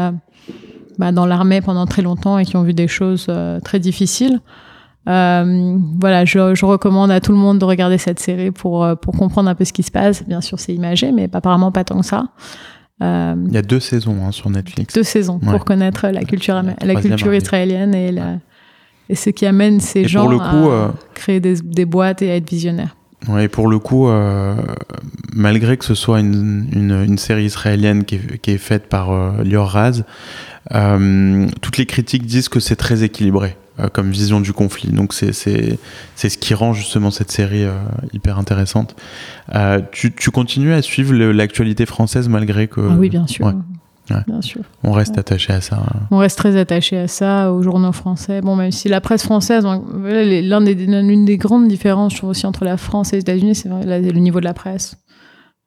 [0.98, 3.28] bah, dans l'armée pendant très longtemps et qui ont vu des choses
[3.64, 4.40] très difficiles.
[5.06, 9.48] voilà, je, je, recommande à tout le monde de regarder cette série pour, pour comprendre
[9.48, 10.26] un peu ce qui se passe.
[10.26, 12.24] Bien sûr, c'est imagé, mais apparemment pas tant que ça.
[13.02, 14.94] Euh, Il y a deux saisons hein, sur Netflix.
[14.94, 18.36] Deux saisons pour connaître la culture, la, culture israélienne et, la,
[19.08, 22.30] et ce qui amène ces gens le coup, à euh, créer des, des, boîtes et
[22.30, 22.96] à être visionnaires.
[23.28, 24.54] Ouais, pour le coup, euh,
[25.34, 29.10] malgré que ce soit une, une, une série israélienne qui est, qui est faite par
[29.10, 30.04] euh, Lior Raz,
[31.60, 33.56] toutes les critiques disent que c'est très équilibré.
[33.78, 34.90] Euh, comme vision du conflit.
[34.90, 37.78] Donc c'est ce qui rend justement cette série euh,
[38.12, 38.96] hyper intéressante.
[39.54, 42.80] Euh, tu, tu, continues à suivre l'actualité française malgré que...
[42.80, 43.52] Ah oui, bien sûr.
[44.26, 44.62] Bien sûr.
[44.82, 45.76] On reste attaché à ça.
[45.76, 46.00] Hein.
[46.10, 48.40] On reste très attaché à ça, aux journaux français.
[48.40, 52.64] Bon, même si la presse française, l'une des, des, grandes différences, je trouve aussi entre
[52.64, 54.96] la France et les États-Unis, c'est le niveau de la presse.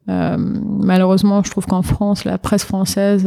[0.07, 3.25] malheureusement, je trouve qu'en France, la presse française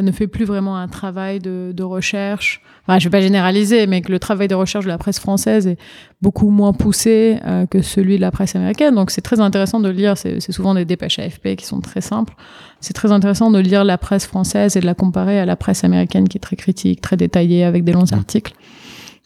[0.00, 2.62] ne fait plus vraiment un travail de, de recherche.
[2.86, 5.66] Enfin, je vais pas généraliser, mais que le travail de recherche de la presse française
[5.66, 5.76] est
[6.22, 8.94] beaucoup moins poussé euh, que celui de la presse américaine.
[8.94, 10.16] Donc, c'est très intéressant de lire.
[10.16, 12.32] C'est souvent des dépêches AFP qui sont très simples.
[12.80, 15.84] C'est très intéressant de lire la presse française et de la comparer à la presse
[15.84, 18.14] américaine qui est très critique, très détaillée, avec des longs mmh.
[18.14, 18.54] articles.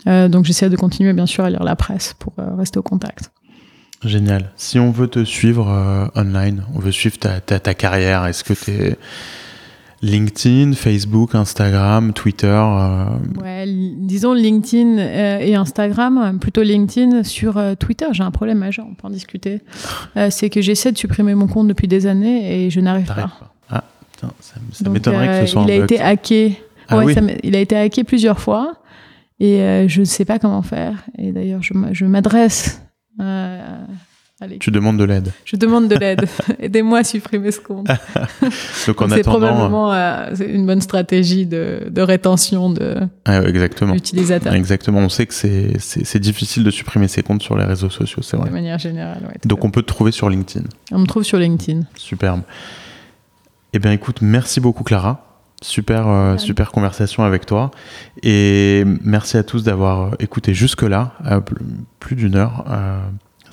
[0.08, 2.82] Euh, donc, j'essaie de continuer, bien sûr, à lire la presse pour euh, rester au
[2.82, 3.30] contact.
[4.04, 4.50] Génial.
[4.56, 8.52] Si on veut te suivre online, on veut suivre ta, ta, ta carrière, est-ce que
[8.52, 8.98] tu es
[10.02, 12.46] LinkedIn, Facebook, Instagram, Twitter.
[12.46, 13.06] Euh,
[13.42, 17.24] ouais, disons LinkedIn euh, et Instagram, plutôt LinkedIn.
[17.24, 19.60] Sur euh, Twitter, j'ai un problème majeur, on peut en discuter.
[20.30, 23.30] c'est que j'essaie de supprimer mon compte depuis des années et je n'arrive pas.
[23.70, 26.62] Ah, putain, ça, m'étonnerait que ce soit il a été hacké.
[26.88, 28.74] Ah ouais, il a été hacké plusieurs fois
[29.40, 31.04] et je ne sais pas comment faire.
[31.18, 32.82] Et d'ailleurs, je m'adresse
[34.60, 35.32] tu demandes de l'aide.
[35.46, 36.28] Je demande de l'aide.
[36.58, 37.86] Aidez-moi à supprimer ce compte.
[38.86, 43.94] Donc, en c'est probablement euh, une bonne stratégie de, de rétention de ah, exactement.
[43.94, 44.52] l'utilisateur.
[44.52, 44.98] Exactement.
[44.98, 48.36] On sait que c'est, c'est, difficile de supprimer ses comptes sur les réseaux sociaux, c'est
[48.36, 48.48] vrai.
[48.48, 49.36] De manière générale, ouais.
[49.46, 50.66] Donc on peut te trouver sur LinkedIn.
[50.92, 51.82] On me trouve sur LinkedIn.
[51.94, 52.42] Superbe.
[53.72, 55.22] Eh bien écoute, merci beaucoup Clara.
[55.62, 57.70] Super, euh, super conversation avec toi.
[58.22, 61.14] Et merci à tous d'avoir écouté jusque-là,
[61.98, 62.66] plus d'une heure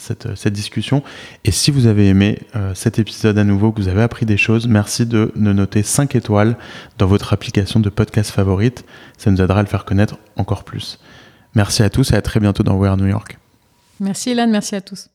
[0.03, 1.03] cette, cette, discussion.
[1.45, 4.37] Et si vous avez aimé euh, cet épisode à nouveau, que vous avez appris des
[4.37, 6.57] choses, merci de nous noter 5 étoiles
[6.97, 8.85] dans votre application de podcast favorite.
[9.17, 10.99] Ça nous aidera à le faire connaître encore plus.
[11.55, 13.37] Merci à tous et à très bientôt dans Where New York.
[13.99, 15.12] Merci Hélène, merci à tous.